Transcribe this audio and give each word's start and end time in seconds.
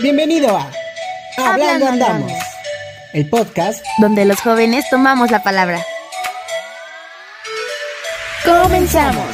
Bienvenido 0.00 0.56
a 0.56 0.70
Hablando 1.38 1.88
Andamos, 1.88 2.32
el 3.14 3.28
podcast 3.28 3.84
donde 4.00 4.24
los 4.24 4.40
jóvenes 4.40 4.84
tomamos 4.90 5.32
la 5.32 5.42
palabra. 5.42 5.84
¡Comenzamos! 8.44 9.26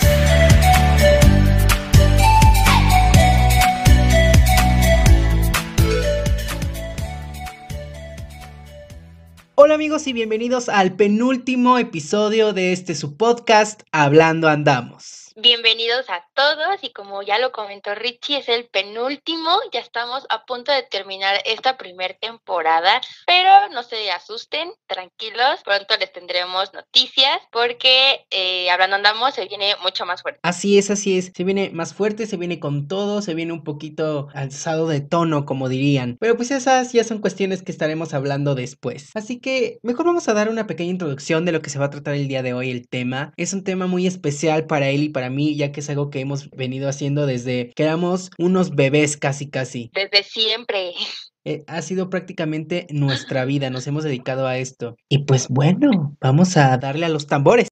Hola 9.57 9.75
amigos 9.75 10.07
y 10.07 10.15
bienvenidos 10.15 10.71
al 10.71 10.95
penúltimo 10.97 11.77
episodio 11.77 12.55
de 12.55 12.73
este 12.73 12.95
su 12.95 13.19
podcast 13.19 13.83
Hablando 13.93 14.49
Andamos. 14.49 15.14
Bienvenidos 15.37 16.09
a 16.11 16.25
todos 16.33 16.79
y 16.83 16.93
como 16.93 17.21
ya 17.25 17.41
lo 17.41 17.51
comentó 17.51 17.93
Richie, 17.97 18.37
es 18.39 18.49
el 18.49 18.67
penúltimo, 18.67 19.51
ya 19.73 19.81
estamos 19.81 20.25
a 20.29 20.45
punto 20.45 20.71
de 20.71 20.85
terminar 20.85 21.41
esta 21.45 21.77
primera 21.77 22.15
temporada, 22.15 23.01
pero 23.27 23.51
no 23.73 23.83
se 23.83 24.13
asusten, 24.13 24.71
tranquilos, 24.87 25.61
pronto 25.65 25.97
les 25.99 26.13
tendremos 26.13 26.73
noticias 26.73 27.41
porque 27.51 28.25
eh, 28.31 28.71
hablando 28.71 28.95
andamos 28.95 29.35
se 29.35 29.47
viene 29.47 29.75
mucho 29.83 30.07
más 30.07 30.23
fuerte. 30.23 30.39
Así 30.45 30.79
es, 30.79 30.89
así 30.91 31.19
es, 31.19 31.33
se 31.35 31.43
viene 31.43 31.71
más 31.71 31.95
fuerte, 31.95 32.29
se 32.29 32.37
viene 32.37 32.61
con 32.61 32.87
todo, 32.87 33.21
se 33.21 33.35
viene 33.35 33.53
un 33.53 33.65
poquito 33.65 34.29
alzado 34.35 34.87
de 34.87 35.01
tono, 35.01 35.47
como 35.47 35.69
dirían, 35.69 36.17
pero 36.21 36.37
pues 36.37 36.53
esas 36.53 36.93
ya 36.93 37.03
son 37.03 37.19
cuestiones 37.19 37.65
que 37.65 37.73
estaremos 37.73 38.15
hablando 38.15 38.55
después. 38.55 39.11
Así 39.15 39.41
que 39.41 39.81
mejor 39.83 40.07
vamos 40.07 40.29
a 40.29 40.35
dar 40.35 40.49
una 40.49 40.69
pequeña 40.69 40.91
introducción 40.91 41.45
de 41.45 41.51
lo 41.51 41.61
que 41.61 41.71
se 41.71 41.81
va 41.81 41.87
a 41.87 41.91
tratar 41.91 42.15
el 42.15 42.29
día 42.29 42.45
de 42.45 42.55
hoy, 42.55 42.71
el 42.71 42.87
tema. 42.87 43.33
Es 43.37 43.53
un 43.53 43.65
tema 43.65 43.89
muy 43.89 44.07
especial 44.07 44.69
para 44.69 44.91
él 44.91 45.03
y 45.03 45.09
para 45.09 45.24
mí, 45.31 45.57
ya 45.57 45.73
que 45.73 45.81
es 45.81 45.91
algo 45.91 46.11
que 46.11 46.21
hemos 46.21 46.51
venido 46.51 46.89
haciendo 46.89 47.27
desde 47.27 47.73
que 47.75 47.85
éramos 47.85 48.31
unos 48.39 48.75
bebés 48.75 49.17
casi 49.17 49.49
casi. 49.49 49.91
Desde 49.95 50.23
siempre. 50.23 50.93
Eh, 51.47 51.63
ha 51.67 51.83
sido 51.83 52.09
prácticamente 52.09 52.87
nuestra 52.91 53.45
vida, 53.45 53.69
nos 53.69 53.87
hemos 53.87 54.03
dedicado 54.03 54.47
a 54.47 54.57
esto. 54.57 54.97
Y 55.11 55.25
pues 55.25 55.49
bueno, 55.49 56.17
vamos 56.19 56.57
a 56.57 56.79
darle 56.79 57.05
a 57.05 57.11
los 57.11 57.27
tambores. 57.27 57.69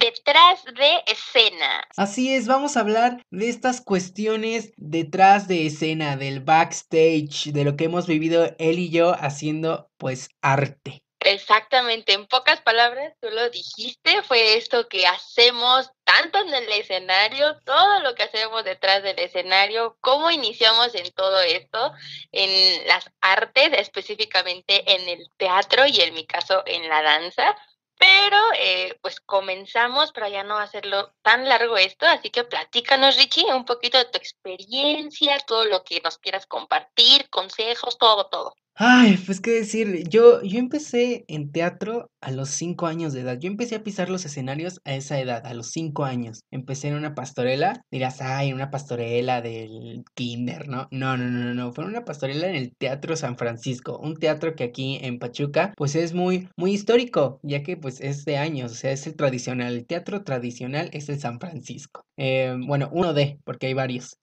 Detrás 0.00 0.64
de 0.64 1.12
escena. 1.12 1.84
Así 1.96 2.32
es, 2.32 2.48
vamos 2.48 2.76
a 2.76 2.80
hablar 2.80 3.22
de 3.30 3.48
estas 3.48 3.80
cuestiones 3.80 4.72
detrás 4.76 5.46
de 5.46 5.66
escena, 5.66 6.16
del 6.16 6.40
backstage, 6.40 7.52
de 7.52 7.64
lo 7.64 7.76
que 7.76 7.84
hemos 7.84 8.06
vivido 8.06 8.56
él 8.58 8.78
y 8.78 8.88
yo 8.88 9.14
haciendo 9.14 9.90
pues 9.98 10.30
arte. 10.40 11.02
Exactamente, 11.22 12.14
en 12.14 12.26
pocas 12.26 12.62
palabras, 12.62 13.12
tú 13.20 13.28
lo 13.30 13.50
dijiste, 13.50 14.22
fue 14.22 14.56
esto 14.56 14.88
que 14.88 15.06
hacemos 15.06 15.90
tanto 16.02 16.38
en 16.38 16.54
el 16.54 16.72
escenario, 16.72 17.58
todo 17.66 18.00
lo 18.00 18.14
que 18.14 18.22
hacemos 18.22 18.64
detrás 18.64 19.02
del 19.02 19.18
escenario, 19.18 19.98
cómo 20.00 20.30
iniciamos 20.30 20.94
en 20.94 21.12
todo 21.12 21.40
esto, 21.42 21.92
en 22.32 22.86
las 22.88 23.10
artes, 23.20 23.70
específicamente 23.74 24.94
en 24.94 25.08
el 25.10 25.30
teatro 25.36 25.84
y 25.86 26.00
en 26.00 26.14
mi 26.14 26.26
caso 26.26 26.62
en 26.64 26.88
la 26.88 27.02
danza. 27.02 27.54
Pero 27.98 28.38
eh, 28.58 28.98
pues 29.02 29.20
comenzamos 29.20 30.12
para 30.12 30.30
ya 30.30 30.42
no 30.42 30.56
hacerlo 30.56 31.12
tan 31.20 31.46
largo 31.46 31.76
esto, 31.76 32.06
así 32.06 32.30
que 32.30 32.44
platícanos 32.44 33.16
Richie 33.18 33.44
un 33.52 33.66
poquito 33.66 33.98
de 33.98 34.06
tu 34.06 34.16
experiencia, 34.16 35.38
todo 35.40 35.66
lo 35.66 35.84
que 35.84 36.00
nos 36.00 36.16
quieras 36.16 36.46
compartir, 36.46 37.28
consejos, 37.28 37.98
todo, 37.98 38.28
todo. 38.28 38.54
Ay, 38.76 39.18
pues 39.26 39.40
qué 39.42 39.50
decir, 39.50 40.08
yo, 40.08 40.40
yo 40.42 40.58
empecé 40.58 41.24
en 41.28 41.52
teatro 41.52 42.10
a 42.22 42.30
los 42.30 42.48
cinco 42.48 42.86
años 42.86 43.12
de 43.12 43.20
edad. 43.20 43.38
Yo 43.38 43.48
empecé 43.50 43.74
a 43.76 43.82
pisar 43.82 44.08
los 44.08 44.24
escenarios 44.24 44.80
a 44.84 44.94
esa 44.94 45.20
edad, 45.20 45.46
a 45.46 45.52
los 45.52 45.70
cinco 45.70 46.04
años. 46.06 46.44
Empecé 46.50 46.88
en 46.88 46.94
una 46.94 47.14
pastorela. 47.14 47.82
Dirás, 47.90 48.22
ay, 48.22 48.54
una 48.54 48.70
pastorela 48.70 49.42
del 49.42 50.02
kinder, 50.14 50.68
¿no? 50.68 50.88
No, 50.90 51.18
no, 51.18 51.26
no, 51.28 51.44
no, 51.44 51.54
no. 51.54 51.72
Fue 51.74 51.84
una 51.84 52.06
pastorela 52.06 52.48
en 52.48 52.54
el 52.54 52.74
Teatro 52.78 53.16
San 53.16 53.36
Francisco. 53.36 53.98
Un 53.98 54.16
teatro 54.16 54.54
que 54.56 54.64
aquí 54.64 54.98
en 55.02 55.18
Pachuca, 55.18 55.74
pues 55.76 55.94
es 55.94 56.14
muy, 56.14 56.48
muy 56.56 56.72
histórico, 56.72 57.38
ya 57.42 57.62
que 57.62 57.76
pues 57.76 58.00
es 58.00 58.24
de 58.24 58.38
años, 58.38 58.72
o 58.72 58.74
sea, 58.76 58.92
es 58.92 59.06
el 59.06 59.14
tradicional. 59.14 59.74
El 59.76 59.86
teatro 59.86 60.22
tradicional 60.24 60.88
es 60.94 61.08
el 61.10 61.20
San 61.20 61.38
Francisco. 61.38 62.02
Eh, 62.16 62.56
bueno, 62.66 62.88
uno 62.92 63.12
de, 63.12 63.38
porque 63.44 63.66
hay 63.66 63.74
varios. 63.74 64.16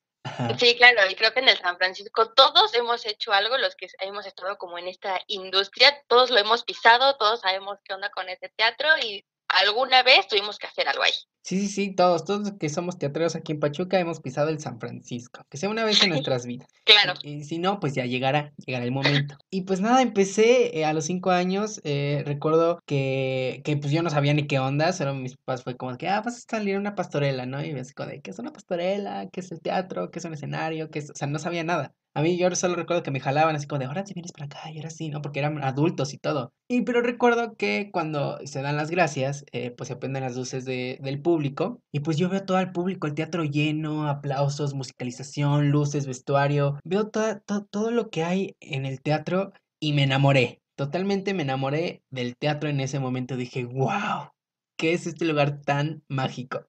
Sí, 0.59 0.75
claro, 0.75 1.09
y 1.09 1.15
creo 1.15 1.33
que 1.33 1.39
en 1.39 1.49
el 1.49 1.57
San 1.57 1.77
Francisco 1.77 2.31
todos 2.33 2.73
hemos 2.73 3.05
hecho 3.05 3.31
algo, 3.31 3.57
los 3.57 3.75
que 3.75 3.88
hemos 3.99 4.25
estado 4.25 4.57
como 4.57 4.77
en 4.77 4.88
esta 4.88 5.19
industria, 5.27 6.03
todos 6.07 6.29
lo 6.29 6.38
hemos 6.38 6.63
pisado, 6.63 7.15
todos 7.17 7.41
sabemos 7.41 7.79
qué 7.83 7.93
onda 7.93 8.09
con 8.11 8.29
ese 8.29 8.49
teatro 8.49 8.87
y 9.01 9.25
alguna 9.47 10.03
vez 10.03 10.27
tuvimos 10.27 10.57
que 10.57 10.67
hacer 10.67 10.87
algo 10.87 11.03
ahí. 11.03 11.13
Sí, 11.41 11.61
sí, 11.61 11.67
sí, 11.69 11.95
todos, 11.95 12.25
todos 12.25 12.51
que 12.59 12.67
somos 12.67 12.99
teatreros 12.99 13.35
aquí 13.35 13.53
en 13.53 13.61
Pachuca 13.61 13.97
hemos 13.97 14.19
pisado 14.19 14.49
el 14.49 14.59
San 14.59 14.79
Francisco, 14.79 15.45
que 15.49 15.57
sea 15.57 15.69
una 15.69 15.85
vez 15.85 16.03
en 16.03 16.09
nuestras 16.27 16.45
vidas. 16.45 16.67
Claro. 16.83 17.13
Y, 17.23 17.45
si 17.45 17.57
no, 17.57 17.79
pues 17.79 17.95
ya 17.95 18.05
llegará, 18.05 18.53
llegará 18.66 18.83
el 18.83 18.91
momento. 18.91 19.37
Y 19.50 19.62
pues 19.62 19.80
nada, 19.80 20.02
empecé 20.02 20.78
eh, 20.78 20.84
a 20.84 20.91
los 20.94 21.06
cinco 21.06 21.31
años, 21.31 21.80
eh, 21.85 22.22
recuerdo 22.25 22.80
que, 22.85 23.62
que 23.63 23.78
pues 23.78 23.94
yo 23.94 24.03
no 24.03 24.09
sabía 24.09 24.34
ni 24.34 24.46
qué 24.46 24.59
onda, 24.59 24.91
solo 24.91 25.13
mis 25.13 25.38
papás 25.38 25.63
fue 25.63 25.78
como 25.78 25.97
que, 25.97 26.09
ah, 26.09 26.22
vas 26.22 26.38
a 26.38 26.40
salir 26.41 26.78
una 26.78 26.96
pastorela, 26.96 27.46
¿no? 27.46 27.63
Y 27.63 27.72
me 27.74 27.80
así 27.80 27.94
de, 27.96 28.22
¿qué 28.22 28.31
es 28.31 28.40
una 28.40 28.52
pastorela? 28.52 29.30
¿Qué 29.31 29.40
es 29.40 29.52
el 29.53 29.62
teatro? 29.62 30.12
¿Qué 30.12 30.19
es 30.19 30.25
un 30.25 30.34
escenario? 30.34 30.90
¿Qué 30.90 31.00
es? 31.00 31.12
O 31.12 31.16
sea, 31.16 31.28
no 31.30 31.40
sabía 31.40 31.63
nada. 31.63 31.96
A 32.18 32.24
mí 32.24 32.35
yo 32.35 32.50
solo 32.56 32.75
recuerdo 32.75 33.03
que 33.03 33.12
me 33.12 33.19
jalaban 33.19 33.56
así 33.56 33.68
como 33.68 33.78
de, 33.78 33.85
ahora 33.85 34.03
si 34.03 34.16
vienes 34.16 34.31
para 34.31 34.46
acá 34.46 34.72
y 34.72 34.78
ahora 34.78 34.90
sí, 34.90 35.09
¿no? 35.09 35.22
Porque 35.22 35.38
eran 35.38 35.64
adultos 35.64 36.16
y 36.16 36.18
todo. 36.18 36.52
Y 36.68 36.81
pero 36.81 37.03
recuerdo 37.03 37.56
que 37.56 37.91
cuando 37.94 38.40
se 38.44 38.64
dan 38.64 38.75
las 38.75 38.90
gracias, 38.90 39.46
eh, 39.52 39.69
pues 39.69 39.88
se 39.88 39.97
prenden 39.97 40.24
las 40.24 40.35
luces 40.35 40.66
de, 40.66 40.97
del 41.03 41.22
público. 41.22 41.79
Y 41.91 42.00
pues 42.00 42.18
yo 42.18 42.28
veo 42.28 42.44
todo 42.44 42.58
el 42.58 42.72
público, 42.72 43.06
el 43.06 43.14
teatro 43.14 43.44
lleno, 43.44 44.08
aplausos, 44.08 44.74
musicalización, 44.74 45.69
luces, 45.69 46.08
vestuario. 46.08 46.79
Veo 46.84 47.08
todo, 47.08 47.40
todo 47.69 47.91
lo 47.91 48.09
que 48.09 48.24
hay 48.24 48.56
en 48.62 48.88
el 48.88 49.00
teatro 49.00 49.47
y 49.79 49.93
me 49.93 50.03
enamoré. 50.03 50.61
Totalmente 50.75 51.33
me 51.33 51.43
enamoré 51.43 52.03
del 52.11 52.35
teatro 52.38 52.69
en 52.69 52.79
ese 52.79 52.99
momento. 52.99 53.35
Dije, 53.35 53.65
wow, 53.65 54.31
¿qué 54.77 54.93
es 54.93 55.07
este 55.07 55.25
lugar 55.25 55.61
tan 55.61 56.03
mágico? 56.07 56.67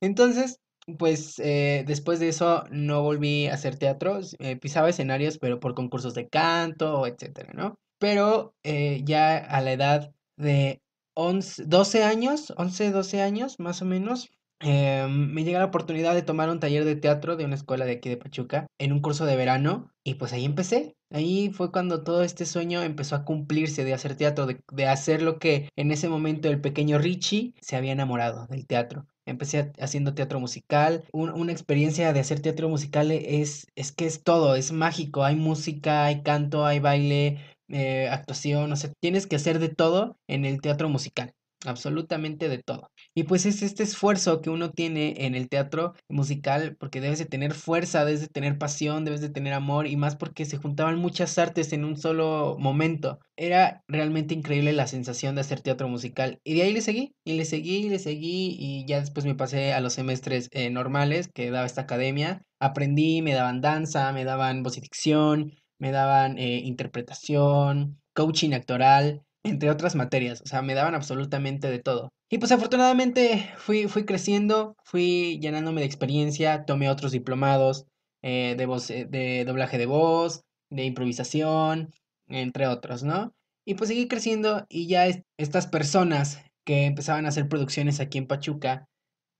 Entonces, 0.00 0.60
pues 0.98 1.38
eh, 1.38 1.84
después 1.86 2.20
de 2.20 2.28
eso 2.28 2.64
no 2.70 3.02
volví 3.02 3.46
a 3.46 3.54
hacer 3.54 3.76
teatro, 3.78 4.20
eh, 4.38 4.56
pisaba 4.56 4.88
escenarios, 4.88 5.38
pero 5.38 5.60
por 5.60 5.74
concursos 5.74 6.14
de 6.14 6.28
canto, 6.28 7.06
etcétera, 7.06 7.52
¿no? 7.54 7.78
Pero 7.98 8.54
eh, 8.62 9.02
ya 9.04 9.36
a 9.36 9.60
la 9.60 9.72
edad 9.72 10.12
de 10.36 10.82
11, 11.14 11.64
12 11.66 12.02
años, 12.02 12.52
11, 12.56 12.90
12 12.90 13.20
años 13.22 13.56
más 13.58 13.82
o 13.82 13.84
menos, 13.84 14.30
me 14.62 15.44
llega 15.44 15.58
la 15.58 15.66
oportunidad 15.66 16.14
de 16.14 16.22
tomar 16.22 16.50
un 16.50 16.60
taller 16.60 16.84
de 16.84 16.96
teatro 16.96 17.36
de 17.36 17.44
una 17.44 17.54
escuela 17.54 17.84
de 17.84 17.92
aquí 17.92 18.08
de 18.08 18.16
Pachuca 18.16 18.66
en 18.78 18.92
un 18.92 19.00
curso 19.00 19.24
de 19.24 19.36
verano 19.36 19.90
y 20.04 20.14
pues 20.14 20.32
ahí 20.32 20.44
empecé. 20.44 20.94
Ahí 21.12 21.50
fue 21.50 21.72
cuando 21.72 22.04
todo 22.04 22.22
este 22.22 22.46
sueño 22.46 22.82
empezó 22.82 23.16
a 23.16 23.24
cumplirse 23.24 23.84
de 23.84 23.94
hacer 23.94 24.16
teatro, 24.16 24.46
de, 24.46 24.60
de 24.72 24.86
hacer 24.86 25.22
lo 25.22 25.38
que 25.38 25.68
en 25.76 25.90
ese 25.90 26.08
momento 26.08 26.48
el 26.48 26.60
pequeño 26.60 26.98
Richie 26.98 27.54
se 27.60 27.76
había 27.76 27.92
enamorado 27.92 28.46
del 28.46 28.66
teatro. 28.66 29.06
Empecé 29.26 29.72
haciendo 29.78 30.14
teatro 30.14 30.40
musical. 30.40 31.04
una 31.12 31.52
experiencia 31.52 32.12
de 32.12 32.20
hacer 32.20 32.40
teatro 32.40 32.68
musical 32.68 33.10
es, 33.10 33.66
es 33.76 33.92
que 33.92 34.06
es 34.06 34.22
todo, 34.22 34.54
es 34.54 34.72
mágico. 34.72 35.24
Hay 35.24 35.36
música, 35.36 36.04
hay 36.04 36.22
canto, 36.22 36.66
hay 36.66 36.80
baile, 36.80 37.38
eh, 37.68 38.08
actuación, 38.08 38.72
o 38.72 38.76
sea, 38.76 38.92
tienes 39.00 39.26
que 39.26 39.36
hacer 39.36 39.58
de 39.60 39.68
todo 39.68 40.16
en 40.26 40.44
el 40.44 40.60
teatro 40.60 40.88
musical 40.88 41.34
absolutamente 41.66 42.48
de 42.48 42.58
todo. 42.58 42.90
Y 43.14 43.24
pues 43.24 43.46
es 43.46 43.62
este 43.62 43.82
esfuerzo 43.82 44.40
que 44.40 44.50
uno 44.50 44.70
tiene 44.70 45.26
en 45.26 45.34
el 45.34 45.48
teatro 45.48 45.94
musical 46.08 46.76
porque 46.78 47.00
debes 47.00 47.18
de 47.18 47.26
tener 47.26 47.54
fuerza, 47.54 48.04
debes 48.04 48.20
de 48.20 48.28
tener 48.28 48.58
pasión, 48.58 49.04
debes 49.04 49.20
de 49.20 49.28
tener 49.28 49.52
amor 49.52 49.86
y 49.86 49.96
más 49.96 50.16
porque 50.16 50.44
se 50.44 50.56
juntaban 50.56 50.98
muchas 50.98 51.38
artes 51.38 51.72
en 51.72 51.84
un 51.84 51.96
solo 51.96 52.56
momento. 52.58 53.18
Era 53.36 53.82
realmente 53.88 54.34
increíble 54.34 54.72
la 54.72 54.86
sensación 54.86 55.34
de 55.34 55.42
hacer 55.42 55.60
teatro 55.60 55.88
musical 55.88 56.40
y 56.44 56.54
de 56.54 56.62
ahí 56.62 56.72
le 56.72 56.80
seguí 56.80 57.14
y 57.24 57.34
le 57.34 57.44
seguí 57.44 57.86
y 57.86 57.88
le 57.90 57.98
seguí 57.98 58.56
y 58.58 58.86
ya 58.86 59.00
después 59.00 59.26
me 59.26 59.34
pasé 59.34 59.72
a 59.72 59.80
los 59.80 59.94
semestres 59.94 60.48
eh, 60.52 60.70
normales 60.70 61.28
que 61.32 61.50
daba 61.50 61.66
esta 61.66 61.82
academia. 61.82 62.42
Aprendí, 62.58 63.22
me 63.22 63.34
daban 63.34 63.60
danza, 63.60 64.12
me 64.12 64.24
daban 64.24 64.62
voz 64.62 64.76
y 64.76 64.80
dicción, 64.80 65.52
me 65.78 65.92
daban 65.92 66.38
eh, 66.38 66.58
interpretación, 66.64 68.00
coaching 68.14 68.52
actoral 68.52 69.22
entre 69.42 69.70
otras 69.70 69.94
materias, 69.94 70.42
o 70.42 70.46
sea, 70.46 70.62
me 70.62 70.74
daban 70.74 70.94
absolutamente 70.94 71.70
de 71.70 71.78
todo. 71.78 72.10
Y 72.28 72.38
pues 72.38 72.52
afortunadamente 72.52 73.50
fui, 73.56 73.88
fui 73.88 74.04
creciendo, 74.04 74.76
fui 74.84 75.38
llenándome 75.40 75.80
de 75.80 75.86
experiencia, 75.86 76.64
tomé 76.64 76.88
otros 76.88 77.12
diplomados 77.12 77.86
eh, 78.22 78.54
de, 78.56 78.66
voz, 78.66 78.90
eh, 78.90 79.06
de 79.08 79.44
doblaje 79.44 79.78
de 79.78 79.86
voz, 79.86 80.42
de 80.70 80.84
improvisación, 80.84 81.90
entre 82.28 82.66
otros, 82.66 83.02
¿no? 83.02 83.32
Y 83.66 83.74
pues 83.74 83.88
seguí 83.88 84.08
creciendo 84.08 84.64
y 84.68 84.86
ya 84.86 85.06
estas 85.38 85.66
personas 85.66 86.42
que 86.64 86.84
empezaban 86.84 87.26
a 87.26 87.30
hacer 87.30 87.48
producciones 87.48 87.98
aquí 88.00 88.18
en 88.18 88.26
Pachuca 88.26 88.86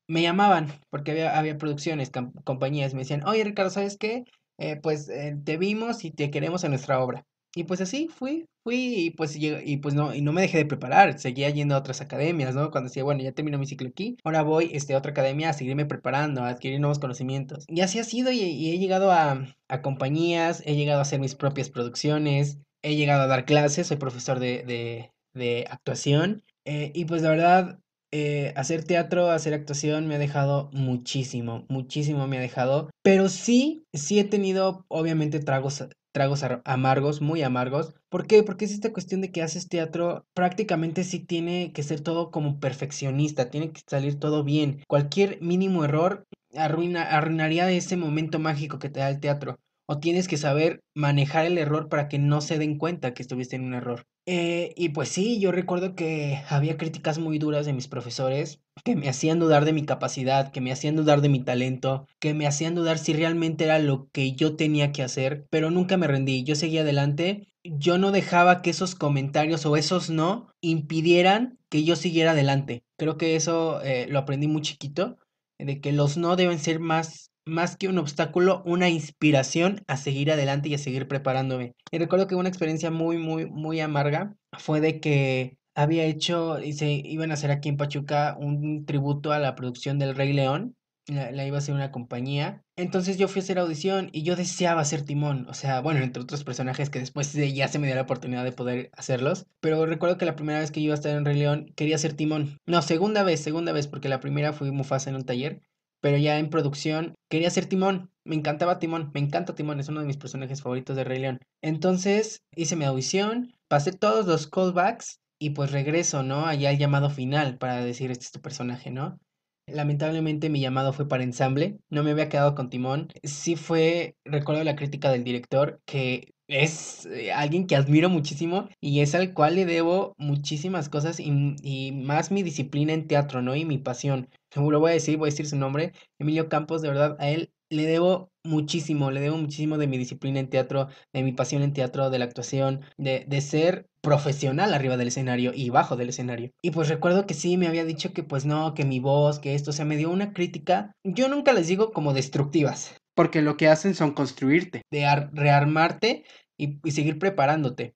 me 0.08 0.22
llamaban 0.22 0.68
porque 0.90 1.12
había, 1.12 1.38
había 1.38 1.58
producciones, 1.58 2.10
compañías, 2.44 2.94
me 2.94 3.00
decían, 3.00 3.24
oye 3.26 3.44
Ricardo, 3.44 3.70
¿sabes 3.70 3.96
qué? 3.96 4.24
Eh, 4.58 4.76
pues 4.82 5.10
te 5.44 5.56
vimos 5.56 6.04
y 6.04 6.10
te 6.10 6.30
queremos 6.30 6.64
en 6.64 6.70
nuestra 6.70 7.02
obra. 7.02 7.24
Y 7.54 7.64
pues 7.64 7.80
así 7.80 8.08
fui, 8.08 8.46
fui 8.62 9.06
y 9.06 9.10
pues, 9.10 9.36
y 9.36 9.76
pues 9.78 9.94
no, 9.94 10.14
y 10.14 10.20
no 10.22 10.32
me 10.32 10.42
dejé 10.42 10.58
de 10.58 10.66
preparar, 10.66 11.18
seguía 11.18 11.50
yendo 11.50 11.74
a 11.74 11.78
otras 11.78 12.00
academias, 12.00 12.54
¿no? 12.54 12.70
Cuando 12.70 12.88
decía, 12.88 13.04
bueno, 13.04 13.22
ya 13.22 13.32
termino 13.32 13.58
mi 13.58 13.66
ciclo 13.66 13.88
aquí, 13.88 14.16
ahora 14.24 14.42
voy 14.42 14.70
este, 14.72 14.94
a 14.94 14.98
otra 14.98 15.12
academia 15.12 15.50
a 15.50 15.52
seguirme 15.52 15.86
preparando, 15.86 16.42
a 16.42 16.48
adquirir 16.48 16.80
nuevos 16.80 16.98
conocimientos. 16.98 17.64
Y 17.68 17.80
así 17.80 17.98
ha 17.98 18.04
sido 18.04 18.32
y, 18.32 18.40
he 18.70 18.78
llegado 18.78 19.12
a, 19.12 19.46
a, 19.68 19.82
compañías, 19.82 20.62
he 20.66 20.76
llegado 20.76 20.98
a 21.00 21.02
hacer 21.02 21.20
mis 21.20 21.34
propias 21.34 21.70
producciones, 21.70 22.58
he 22.82 22.96
llegado 22.96 23.22
a 23.22 23.26
dar 23.26 23.44
clases, 23.44 23.86
soy 23.86 23.96
profesor 23.96 24.38
de, 24.38 24.62
de, 24.64 25.12
de 25.34 25.66
actuación. 25.70 26.44
Eh, 26.64 26.92
y 26.94 27.04
pues 27.06 27.22
la 27.22 27.30
verdad, 27.30 27.80
eh, 28.12 28.52
hacer 28.56 28.84
teatro, 28.84 29.30
hacer 29.30 29.54
actuación 29.54 30.08
me 30.08 30.16
ha 30.16 30.18
dejado 30.18 30.68
muchísimo, 30.72 31.64
muchísimo 31.68 32.26
me 32.26 32.38
ha 32.38 32.40
dejado. 32.40 32.90
Pero 33.02 33.28
sí, 33.28 33.84
sí 33.92 34.18
he 34.18 34.24
tenido 34.24 34.84
obviamente 34.88 35.40
tragos, 35.40 35.84
tragos 36.12 36.44
amargos, 36.64 37.20
muy 37.20 37.42
amargos. 37.42 37.94
¿Por 38.08 38.26
qué? 38.26 38.42
Porque 38.42 38.64
es 38.64 38.72
esta 38.72 38.92
cuestión 38.92 39.20
de 39.20 39.30
que 39.30 39.42
haces 39.42 39.68
teatro, 39.68 40.26
prácticamente 40.34 41.04
sí 41.04 41.20
tiene 41.20 41.72
que 41.72 41.82
ser 41.82 42.00
todo 42.00 42.30
como 42.30 42.60
perfeccionista, 42.60 43.50
tiene 43.50 43.72
que 43.72 43.82
salir 43.86 44.18
todo 44.18 44.44
bien. 44.44 44.82
Cualquier 44.88 45.40
mínimo 45.40 45.84
error 45.84 46.26
arruina, 46.54 47.02
arruinaría 47.02 47.70
ese 47.70 47.96
momento 47.96 48.38
mágico 48.38 48.78
que 48.78 48.90
te 48.90 49.00
da 49.00 49.10
el 49.10 49.20
teatro. 49.20 49.58
O 49.86 49.98
tienes 49.98 50.28
que 50.28 50.36
saber 50.36 50.80
manejar 50.94 51.46
el 51.46 51.58
error 51.58 51.88
para 51.88 52.08
que 52.08 52.18
no 52.18 52.40
se 52.40 52.58
den 52.58 52.78
cuenta 52.78 53.12
que 53.14 53.22
estuviste 53.22 53.56
en 53.56 53.64
un 53.64 53.74
error. 53.74 54.06
Eh, 54.26 54.74
y 54.76 54.90
pues 54.90 55.08
sí, 55.08 55.40
yo 55.40 55.50
recuerdo 55.50 55.94
que 55.96 56.42
había 56.48 56.76
críticas 56.76 57.18
muy 57.18 57.38
duras 57.38 57.66
de 57.66 57.72
mis 57.72 57.88
profesores 57.88 58.60
que 58.84 58.94
me 58.94 59.08
hacían 59.08 59.40
dudar 59.40 59.64
de 59.64 59.72
mi 59.72 59.84
capacidad, 59.84 60.52
que 60.52 60.60
me 60.60 60.70
hacían 60.72 60.94
dudar 60.94 61.20
de 61.20 61.28
mi 61.28 61.42
talento, 61.42 62.06
que 62.20 62.34
me 62.34 62.46
hacían 62.46 62.74
dudar 62.74 62.98
si 62.98 63.12
realmente 63.12 63.64
era 63.64 63.78
lo 63.78 64.08
que 64.12 64.32
yo 64.34 64.56
tenía 64.56 64.92
que 64.92 65.02
hacer, 65.02 65.46
pero 65.50 65.70
nunca 65.70 65.96
me 65.96 66.06
rendí, 66.06 66.44
yo 66.44 66.54
seguía 66.54 66.82
adelante, 66.82 67.48
yo 67.64 67.98
no 67.98 68.12
dejaba 68.12 68.62
que 68.62 68.70
esos 68.70 68.94
comentarios 68.94 69.66
o 69.66 69.76
esos 69.76 70.10
no 70.10 70.48
impidieran 70.60 71.58
que 71.68 71.84
yo 71.84 71.96
siguiera 71.96 72.32
adelante. 72.32 72.84
Creo 72.96 73.16
que 73.16 73.36
eso 73.36 73.82
eh, 73.82 74.06
lo 74.08 74.18
aprendí 74.18 74.46
muy 74.46 74.62
chiquito, 74.62 75.16
de 75.58 75.80
que 75.80 75.92
los 75.92 76.16
no 76.16 76.36
deben 76.36 76.58
ser 76.58 76.78
más 76.78 77.29
más 77.44 77.76
que 77.76 77.88
un 77.88 77.98
obstáculo, 77.98 78.62
una 78.64 78.88
inspiración 78.88 79.82
a 79.86 79.96
seguir 79.96 80.30
adelante 80.30 80.68
y 80.68 80.74
a 80.74 80.78
seguir 80.78 81.08
preparándome. 81.08 81.74
Y 81.90 81.98
recuerdo 81.98 82.26
que 82.26 82.34
una 82.34 82.48
experiencia 82.48 82.90
muy, 82.90 83.18
muy, 83.18 83.46
muy 83.46 83.80
amarga 83.80 84.34
fue 84.58 84.80
de 84.80 85.00
que 85.00 85.58
había 85.74 86.04
hecho, 86.04 86.60
y 86.60 86.72
se 86.72 86.90
iban 86.90 87.30
a 87.30 87.34
hacer 87.34 87.50
aquí 87.50 87.68
en 87.68 87.76
Pachuca 87.76 88.36
un 88.38 88.84
tributo 88.84 89.32
a 89.32 89.38
la 89.38 89.54
producción 89.54 89.98
del 89.98 90.14
Rey 90.14 90.32
León. 90.32 90.76
La, 91.06 91.44
iba 91.44 91.56
a 91.56 91.58
hacer 91.58 91.74
una 91.74 91.90
compañía. 91.90 92.62
Entonces 92.76 93.18
yo 93.18 93.26
fui 93.26 93.40
a 93.40 93.42
hacer 93.42 93.58
audición 93.58 94.10
y 94.12 94.22
yo 94.22 94.36
deseaba 94.36 94.84
ser 94.84 95.02
Timón. 95.02 95.46
O 95.48 95.54
sea, 95.54 95.80
bueno, 95.80 96.00
entre 96.00 96.22
otros 96.22 96.44
personajes 96.44 96.88
que 96.88 97.00
después 97.00 97.32
ya 97.54 97.66
se 97.66 97.80
me 97.80 97.88
dio 97.88 97.96
la 97.96 98.02
oportunidad 98.02 98.44
de 98.44 98.52
poder 98.52 98.90
hacerlos. 98.96 99.46
Pero 99.60 99.86
recuerdo 99.86 100.18
que 100.18 100.26
la 100.26 100.36
primera 100.36 100.60
vez 100.60 100.70
que 100.70 100.78
iba 100.78 100.94
a 100.94 100.96
estar 100.96 101.16
en 101.16 101.24
Rey 101.24 101.36
León 101.36 101.72
quería 101.74 101.98
ser 101.98 102.12
Timón. 102.12 102.58
No, 102.66 102.80
segunda 102.82 103.24
vez, 103.24 103.40
segunda 103.40 103.72
vez, 103.72 103.88
porque 103.88 104.08
la 104.08 104.20
primera 104.20 104.52
fui 104.52 104.70
Mufasa 104.70 105.10
en 105.10 105.16
un 105.16 105.24
taller 105.24 105.62
pero 106.00 106.16
ya 106.16 106.38
en 106.38 106.50
producción 106.50 107.14
quería 107.28 107.50
ser 107.50 107.66
Timón. 107.66 108.10
Me 108.24 108.36
encantaba 108.36 108.78
Timón, 108.78 109.10
me 109.14 109.20
encanta 109.20 109.54
Timón, 109.54 109.80
es 109.80 109.88
uno 109.88 110.00
de 110.00 110.06
mis 110.06 110.16
personajes 110.16 110.62
favoritos 110.62 110.96
de 110.96 111.04
Rey 111.04 111.20
León. 111.20 111.40
Entonces 111.62 112.42
hice 112.54 112.76
mi 112.76 112.84
audición, 112.84 113.52
pasé 113.68 113.92
todos 113.92 114.26
los 114.26 114.46
callbacks 114.46 115.20
y 115.38 115.50
pues 115.50 115.72
regreso, 115.72 116.22
¿no? 116.22 116.46
Allá 116.46 116.70
el 116.70 116.78
llamado 116.78 117.10
final 117.10 117.58
para 117.58 117.84
decir 117.84 118.10
este 118.10 118.26
es 118.26 118.32
tu 118.32 118.40
personaje, 118.40 118.90
¿no? 118.90 119.18
Lamentablemente 119.66 120.50
mi 120.50 120.60
llamado 120.60 120.92
fue 120.92 121.08
para 121.08 121.22
ensamble, 121.22 121.78
no 121.88 122.02
me 122.02 122.10
había 122.10 122.28
quedado 122.28 122.54
con 122.54 122.70
Timón. 122.70 123.08
Sí 123.22 123.56
fue, 123.56 124.16
recuerdo 124.24 124.64
la 124.64 124.76
crítica 124.76 125.10
del 125.10 125.24
director, 125.24 125.80
que 125.86 126.34
es 126.50 127.06
eh, 127.06 127.32
alguien 127.32 127.66
que 127.66 127.76
admiro 127.76 128.08
muchísimo 128.08 128.68
y 128.80 129.00
es 129.00 129.14
al 129.14 129.32
cual 129.32 129.54
le 129.54 129.66
debo 129.66 130.14
muchísimas 130.18 130.88
cosas 130.88 131.20
y, 131.20 131.56
y, 131.62 131.92
más 131.92 132.30
mi 132.30 132.42
disciplina 132.42 132.92
en 132.92 133.06
teatro, 133.06 133.42
¿no? 133.42 133.54
Y 133.56 133.64
mi 133.64 133.78
pasión. 133.78 134.28
Lo 134.54 134.80
voy 134.80 134.90
a 134.90 134.94
decir, 134.94 135.16
voy 135.16 135.28
a 135.28 135.30
decir 135.30 135.46
su 135.46 135.56
nombre, 135.56 135.92
Emilio 136.18 136.48
Campos, 136.48 136.82
de 136.82 136.88
verdad, 136.88 137.16
a 137.20 137.30
él 137.30 137.52
le 137.70 137.86
debo 137.86 138.32
muchísimo, 138.42 139.10
le 139.12 139.20
debo 139.20 139.36
muchísimo 139.36 139.78
de 139.78 139.86
mi 139.86 139.96
disciplina 139.96 140.40
en 140.40 140.50
teatro, 140.50 140.88
de 141.12 141.22
mi 141.22 141.32
pasión 141.32 141.62
en 141.62 141.72
teatro, 141.72 142.10
de 142.10 142.18
la 142.18 142.24
actuación, 142.24 142.80
de, 142.98 143.24
de 143.28 143.40
ser 143.40 143.86
profesional 144.02 144.74
arriba 144.74 144.96
del 144.96 145.08
escenario 145.08 145.52
y 145.54 145.70
bajo 145.70 145.96
del 145.96 146.08
escenario. 146.08 146.50
Y 146.62 146.72
pues 146.72 146.88
recuerdo 146.88 147.26
que 147.26 147.34
sí, 147.34 147.56
me 147.56 147.68
había 147.68 147.84
dicho 147.84 148.12
que 148.12 148.24
pues 148.24 148.44
no, 148.44 148.74
que 148.74 148.84
mi 148.84 148.98
voz, 148.98 149.38
que 149.38 149.54
esto, 149.54 149.70
o 149.70 149.72
sea, 149.72 149.84
me 149.84 149.96
dio 149.96 150.10
una 150.10 150.32
crítica, 150.32 150.92
yo 151.04 151.28
nunca 151.28 151.52
les 151.52 151.68
digo 151.68 151.92
como 151.92 152.12
destructivas, 152.12 152.96
porque 153.20 153.42
lo 153.42 153.58
que 153.58 153.68
hacen 153.68 153.94
son 153.94 154.12
construirte, 154.12 154.80
de 154.90 155.04
rearmarte 155.34 156.24
y, 156.56 156.80
y, 156.82 156.92
seguir 156.92 157.18
preparándote. 157.18 157.94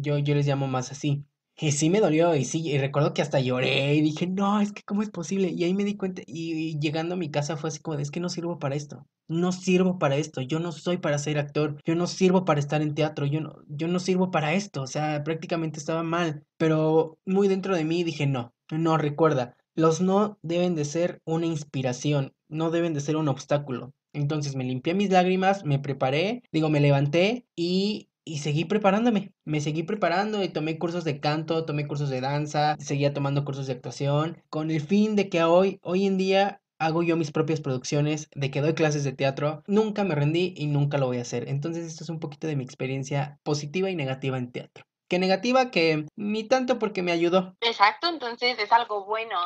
Yo, 0.00 0.18
yo 0.18 0.34
les 0.34 0.46
llamo 0.46 0.68
más 0.68 0.92
así. 0.92 1.24
Y 1.58 1.72
sí 1.72 1.88
me 1.88 2.00
dolió, 2.00 2.36
y 2.36 2.44
sí, 2.44 2.60
y 2.68 2.76
recuerdo 2.76 3.14
que 3.14 3.22
hasta 3.22 3.40
lloré 3.40 3.94
y 3.94 4.02
dije, 4.02 4.26
no, 4.26 4.60
es 4.60 4.72
que 4.72 4.82
cómo 4.82 5.00
es 5.00 5.08
posible. 5.08 5.54
Y 5.56 5.64
ahí 5.64 5.72
me 5.72 5.84
di 5.84 5.96
cuenta, 5.96 6.20
y, 6.26 6.78
llegando 6.80 7.14
a 7.14 7.16
mi 7.16 7.30
casa 7.30 7.56
fue 7.56 7.68
así 7.68 7.80
como, 7.80 7.98
es 7.98 8.10
que 8.10 8.20
no 8.20 8.28
sirvo 8.28 8.58
para 8.58 8.74
esto, 8.74 9.06
no 9.26 9.52
sirvo 9.52 9.98
para 9.98 10.16
esto, 10.16 10.42
yo 10.42 10.60
no 10.60 10.70
soy 10.70 10.98
para 10.98 11.16
ser 11.18 11.38
actor, 11.38 11.80
yo 11.86 11.94
no 11.94 12.06
sirvo 12.06 12.44
para 12.44 12.60
estar 12.60 12.82
en 12.82 12.94
teatro, 12.94 13.24
yo 13.24 13.40
no, 13.40 13.62
yo 13.68 13.88
no 13.88 14.00
sirvo 14.00 14.30
para 14.30 14.52
esto, 14.52 14.82
o 14.82 14.86
sea, 14.86 15.24
prácticamente 15.24 15.78
estaba 15.78 16.02
mal. 16.02 16.44
Pero 16.58 17.16
muy 17.24 17.48
dentro 17.48 17.74
de 17.74 17.86
mí 17.86 18.04
dije, 18.04 18.26
no, 18.26 18.52
no, 18.70 18.98
recuerda, 18.98 19.56
los 19.74 20.02
no 20.02 20.38
deben 20.42 20.74
de 20.74 20.84
ser 20.84 21.22
una 21.24 21.46
inspiración, 21.46 22.34
no 22.48 22.70
deben 22.70 22.92
de 22.92 23.00
ser 23.00 23.16
un 23.16 23.28
obstáculo. 23.28 23.94
Entonces 24.18 24.56
me 24.56 24.64
limpié 24.64 24.94
mis 24.94 25.10
lágrimas, 25.10 25.64
me 25.64 25.78
preparé, 25.78 26.42
digo, 26.52 26.68
me 26.68 26.80
levanté 26.80 27.46
y 27.56 28.08
y 28.28 28.38
seguí 28.38 28.66
preparándome. 28.66 29.32
Me 29.46 29.60
seguí 29.62 29.84
preparando 29.84 30.44
y 30.44 30.50
tomé 30.50 30.78
cursos 30.78 31.02
de 31.04 31.18
canto, 31.18 31.64
tomé 31.64 31.86
cursos 31.86 32.10
de 32.10 32.20
danza, 32.20 32.76
seguía 32.78 33.14
tomando 33.14 33.44
cursos 33.44 33.66
de 33.66 33.72
actuación, 33.72 34.42
con 34.50 34.70
el 34.70 34.82
fin 34.82 35.16
de 35.16 35.30
que 35.30 35.42
hoy, 35.44 35.80
hoy 35.82 36.06
en 36.06 36.18
día 36.18 36.60
hago 36.78 37.02
yo 37.02 37.16
mis 37.16 37.32
propias 37.32 37.60
producciones, 37.60 38.28
de 38.34 38.50
que 38.50 38.60
doy 38.60 38.74
clases 38.74 39.02
de 39.04 39.12
teatro, 39.12 39.62
nunca 39.66 40.04
me 40.04 40.14
rendí 40.14 40.52
y 40.56 40.66
nunca 40.66 40.98
lo 40.98 41.06
voy 41.06 41.18
a 41.18 41.22
hacer. 41.22 41.48
Entonces 41.48 41.86
esto 41.86 42.04
es 42.04 42.10
un 42.10 42.20
poquito 42.20 42.46
de 42.46 42.56
mi 42.56 42.64
experiencia 42.64 43.40
positiva 43.42 43.90
y 43.90 43.96
negativa 43.96 44.36
en 44.36 44.52
teatro. 44.52 44.84
Que 45.08 45.18
negativa, 45.18 45.70
que 45.70 46.04
ni 46.16 46.44
tanto 46.44 46.78
porque 46.78 47.02
me 47.02 47.12
ayudó. 47.12 47.56
Exacto, 47.60 48.08
entonces 48.08 48.58
es 48.58 48.72
algo 48.72 49.04
bueno. 49.04 49.40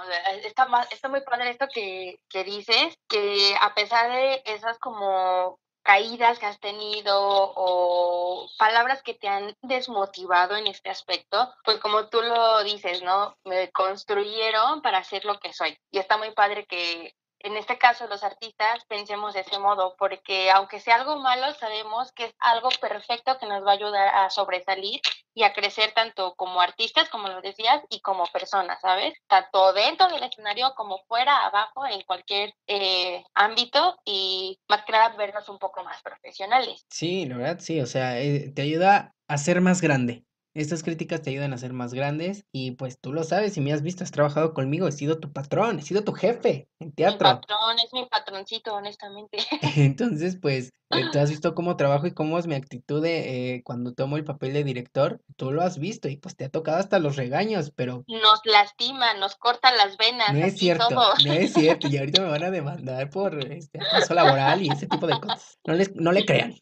Está, 0.44 0.67
está 0.91 1.09
muy 1.09 1.20
padre 1.23 1.50
esto 1.50 1.67
que, 1.73 2.19
que 2.29 2.44
dices, 2.44 2.94
que 3.09 3.55
a 3.61 3.75
pesar 3.75 4.11
de 4.11 4.43
esas 4.44 4.79
como 4.79 5.59
caídas 5.82 6.38
que 6.38 6.47
has 6.47 6.61
tenido 6.61 7.12
o 7.17 8.49
palabras 8.59 9.03
que 9.03 9.14
te 9.14 9.29
han 9.29 9.56
desmotivado 9.62 10.56
en 10.56 10.67
este 10.67 10.91
aspecto, 10.91 11.53
pues 11.65 11.79
como 11.79 12.08
tú 12.08 12.23
lo 12.23 12.62
dices, 12.62 13.03
¿no? 13.03 13.37
Me 13.44 13.70
construyeron 13.72 14.82
para 14.82 15.05
ser 15.05 15.25
lo 15.25 15.39
que 15.39 15.53
soy. 15.53 15.77
Y 15.91 15.98
está 15.98 16.17
muy 16.17 16.31
padre 16.32 16.67
que 16.67 17.15
en 17.43 17.56
este 17.56 17.79
caso 17.79 18.06
los 18.06 18.22
artistas 18.22 18.84
pensemos 18.89 19.34
de 19.34 19.41
ese 19.41 19.58
modo, 19.58 19.94
porque 19.99 20.51
aunque 20.51 20.81
sea 20.81 20.96
algo 20.96 21.19
malo, 21.19 21.53
sabemos 21.55 22.13
que 22.13 22.27
es 22.27 22.34
algo 22.39 22.69
perfecto 22.81 23.39
que 23.39 23.46
nos 23.46 23.65
va 23.65 23.70
a 23.72 23.75
ayudar 23.75 24.08
a 24.15 24.31
sobresalir 24.31 25.01
y 25.34 25.44
a 25.44 25.53
crecer 25.53 25.93
tanto 25.94 26.34
como 26.34 26.61
artistas, 26.61 27.08
como 27.08 27.29
lo 27.29 27.41
decías, 27.41 27.82
y 27.89 28.01
como 28.01 28.27
personas, 28.27 28.81
¿sabes? 28.81 29.15
Tanto 29.27 29.72
dentro 29.72 30.08
del 30.08 30.22
escenario 30.22 30.72
como 30.77 30.99
fuera, 31.08 31.46
abajo, 31.46 31.87
en 31.87 32.03
cualquier 32.03 32.55
eh, 32.67 33.25
ámbito 33.34 33.96
y 34.05 34.58
más 34.69 34.84
que 34.84 34.93
nada 34.93 35.17
vernos 35.17 35.49
un 35.49 35.58
poco 35.58 35.82
más 35.84 36.03
profesionales. 36.03 36.84
Sí, 36.91 37.27
la 37.27 37.37
verdad, 37.37 37.58
sí, 37.61 37.81
o 37.81 37.87
sea, 37.87 38.20
eh, 38.20 38.53
te 38.55 38.63
ayuda 38.63 39.15
a 39.29 39.39
ser 39.39 39.61
más 39.61 39.81
grande. 39.81 40.25
Estas 40.55 40.82
críticas 40.82 41.23
te 41.23 41.31
ayudan 41.31 41.55
a 41.55 41.59
ser 41.59 41.73
más 41.73 41.94
grandes 41.94 42.44
y 42.53 42.73
pues 42.73 42.99
tú 43.01 43.13
lo 43.13 43.25
sabes, 43.25 43.55
si 43.55 43.61
me 43.63 43.73
has 43.73 43.82
visto, 43.82 44.05
has 44.05 44.11
trabajado 44.11 44.53
conmigo, 44.53 44.87
he 44.87 44.93
sido 44.93 45.19
tu 45.19 45.32
patrón, 45.32 45.79
he 45.79 45.82
sido 45.82 46.05
tu 46.05 46.13
jefe 46.13 46.69
en 46.79 46.93
teatro. 46.93 47.27
Mi 47.27 47.35
patrón, 47.37 47.79
es 47.82 47.93
mi 47.93 48.05
patroncito, 48.06 48.75
honestamente. 48.75 49.39
Entonces, 49.77 50.37
pues, 50.37 50.71
eh, 50.93 51.05
tú 51.13 51.19
has 51.19 51.31
visto 51.31 51.55
cómo 51.55 51.77
trabajo 51.77 52.06
y 52.06 52.13
cómo 52.13 52.39
es 52.39 52.46
mi 52.46 52.55
actitud 52.55 53.03
de 53.03 53.55
eh, 53.55 53.63
cuando 53.63 53.93
tomo 53.94 54.17
el 54.17 54.25
papel 54.25 54.53
de 54.53 54.65
director, 54.65 55.20
tú 55.37 55.53
lo 55.53 55.63
has 55.63 55.79
visto 55.79 56.08
y 56.08 56.17
pues 56.17 56.37
te 56.37 56.44
ha 56.44 56.49
tocado 56.49 56.79
hasta 56.79 56.99
los 56.99 57.17
regaños, 57.17 57.72
pero... 57.75 58.05
Nos 58.08 58.41
lastima, 58.44 59.15
nos 59.15 59.37
corta 59.37 59.70
las 59.72 59.96
venas. 59.96 60.32
No 60.32 60.44
es 60.44 60.58
cierto, 60.58 60.89
no 61.25 61.32
es 61.32 61.53
cierto, 61.53 61.89
y 61.89 61.99
ahorita 61.99 62.22
me 62.22 62.29
van 62.29 62.44
a 62.44 62.51
demandar 62.51 63.11
por 63.11 63.39
este 63.53 63.79
acoso 63.81 64.15
laboral 64.15 64.63
y 64.63 64.70
ese 64.70 64.87
tipo 64.87 65.06
de 65.06 65.20
cosas. 65.20 65.58
No, 65.67 65.75
les, 65.75 65.94
no 65.94 66.13
le 66.13 66.25
crean. 66.25 66.55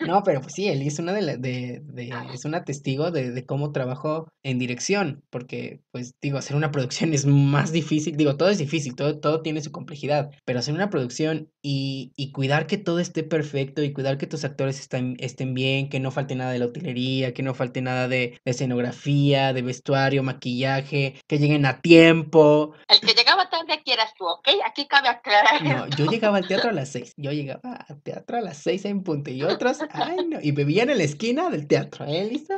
No, 0.00 0.22
pero 0.24 0.40
pues 0.40 0.54
sí, 0.54 0.68
él 0.68 0.82
es 0.82 0.98
una 0.98 1.12
de, 1.12 1.36
de, 1.36 1.80
de 1.84 2.12
es 2.32 2.44
una 2.44 2.64
testigo 2.64 3.10
de 3.10 3.28
de 3.30 3.46
cómo 3.46 3.72
trabajo 3.72 4.32
en 4.42 4.58
dirección, 4.58 5.22
porque 5.30 5.80
pues 5.90 6.14
digo, 6.20 6.38
hacer 6.38 6.56
una 6.56 6.70
producción 6.70 7.12
es 7.12 7.26
más 7.26 7.72
difícil, 7.72 8.16
digo, 8.16 8.36
todo 8.36 8.48
es 8.48 8.58
difícil, 8.58 8.94
todo, 8.94 9.18
todo 9.18 9.42
tiene 9.42 9.60
su 9.60 9.72
complejidad, 9.72 10.30
pero 10.44 10.58
hacer 10.58 10.74
una 10.74 10.90
producción 10.90 11.50
y, 11.62 12.12
y 12.16 12.32
cuidar 12.32 12.66
que 12.66 12.78
todo 12.78 12.98
esté 12.98 13.22
perfecto 13.22 13.77
y 13.82 13.92
cuidar 13.92 14.18
que 14.18 14.26
tus 14.26 14.44
actores 14.44 14.80
estén, 14.80 15.16
estén 15.20 15.54
bien, 15.54 15.88
que 15.88 16.00
no 16.00 16.10
falte 16.10 16.34
nada 16.34 16.52
de 16.52 16.58
la 16.58 16.66
utilería, 16.66 17.34
que 17.34 17.42
no 17.42 17.54
falte 17.54 17.82
nada 17.82 18.08
de, 18.08 18.40
escenografía, 18.44 19.52
de 19.52 19.62
vestuario, 19.62 20.22
maquillaje, 20.22 21.20
que 21.26 21.38
lleguen 21.38 21.66
a 21.66 21.80
tiempo. 21.80 22.74
El 22.88 23.00
que 23.00 23.14
llegaba 23.14 23.48
tarde 23.50 23.72
aquí 23.72 23.92
eras 23.92 24.14
tú, 24.14 24.26
¿ok? 24.26 24.48
Aquí 24.66 24.86
cabe 24.86 25.08
aclarar. 25.08 25.62
No, 25.62 25.86
yo 25.88 26.06
llegaba 26.06 26.38
al 26.38 26.46
teatro 26.46 26.70
a 26.70 26.72
las 26.72 26.90
seis, 26.90 27.14
yo 27.16 27.32
llegaba 27.32 27.74
al 27.88 28.02
teatro 28.02 28.38
a 28.38 28.40
las 28.40 28.58
seis 28.58 28.84
en 28.84 29.02
punto 29.02 29.30
y 29.30 29.42
otros, 29.42 29.78
ay 29.92 30.26
no, 30.26 30.38
y 30.40 30.52
bebían 30.52 30.90
en 30.90 30.98
la 30.98 31.04
esquina 31.04 31.50
del 31.50 31.66
teatro, 31.66 32.04
¿eh, 32.06 32.28
Lisa? 32.30 32.56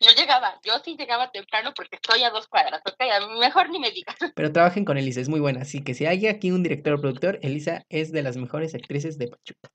yo 0.00 0.10
llegaba, 0.16 0.60
yo 0.64 0.74
sí 0.84 0.96
llegaba 0.98 1.30
temprano 1.30 1.72
porque 1.74 1.96
estoy 1.96 2.22
a 2.22 2.30
dos 2.30 2.46
cuadras, 2.48 2.80
ok, 2.86 3.00
a 3.00 3.26
mí 3.26 3.38
mejor 3.38 3.70
ni 3.70 3.78
me 3.78 3.90
digas. 3.90 4.16
Pero 4.34 4.52
trabajen 4.52 4.84
con 4.84 4.98
Elisa, 4.98 5.20
es 5.20 5.28
muy 5.28 5.40
buena, 5.40 5.62
así 5.62 5.82
que 5.82 5.94
si 5.94 6.06
hay 6.06 6.26
aquí 6.26 6.50
un 6.50 6.62
director 6.62 6.94
o 6.94 7.00
productor, 7.00 7.38
Elisa 7.42 7.84
es 7.88 8.12
de 8.12 8.22
las 8.22 8.36
mejores 8.36 8.74
actrices 8.74 9.18
de 9.18 9.28
Pachuca. 9.28 9.70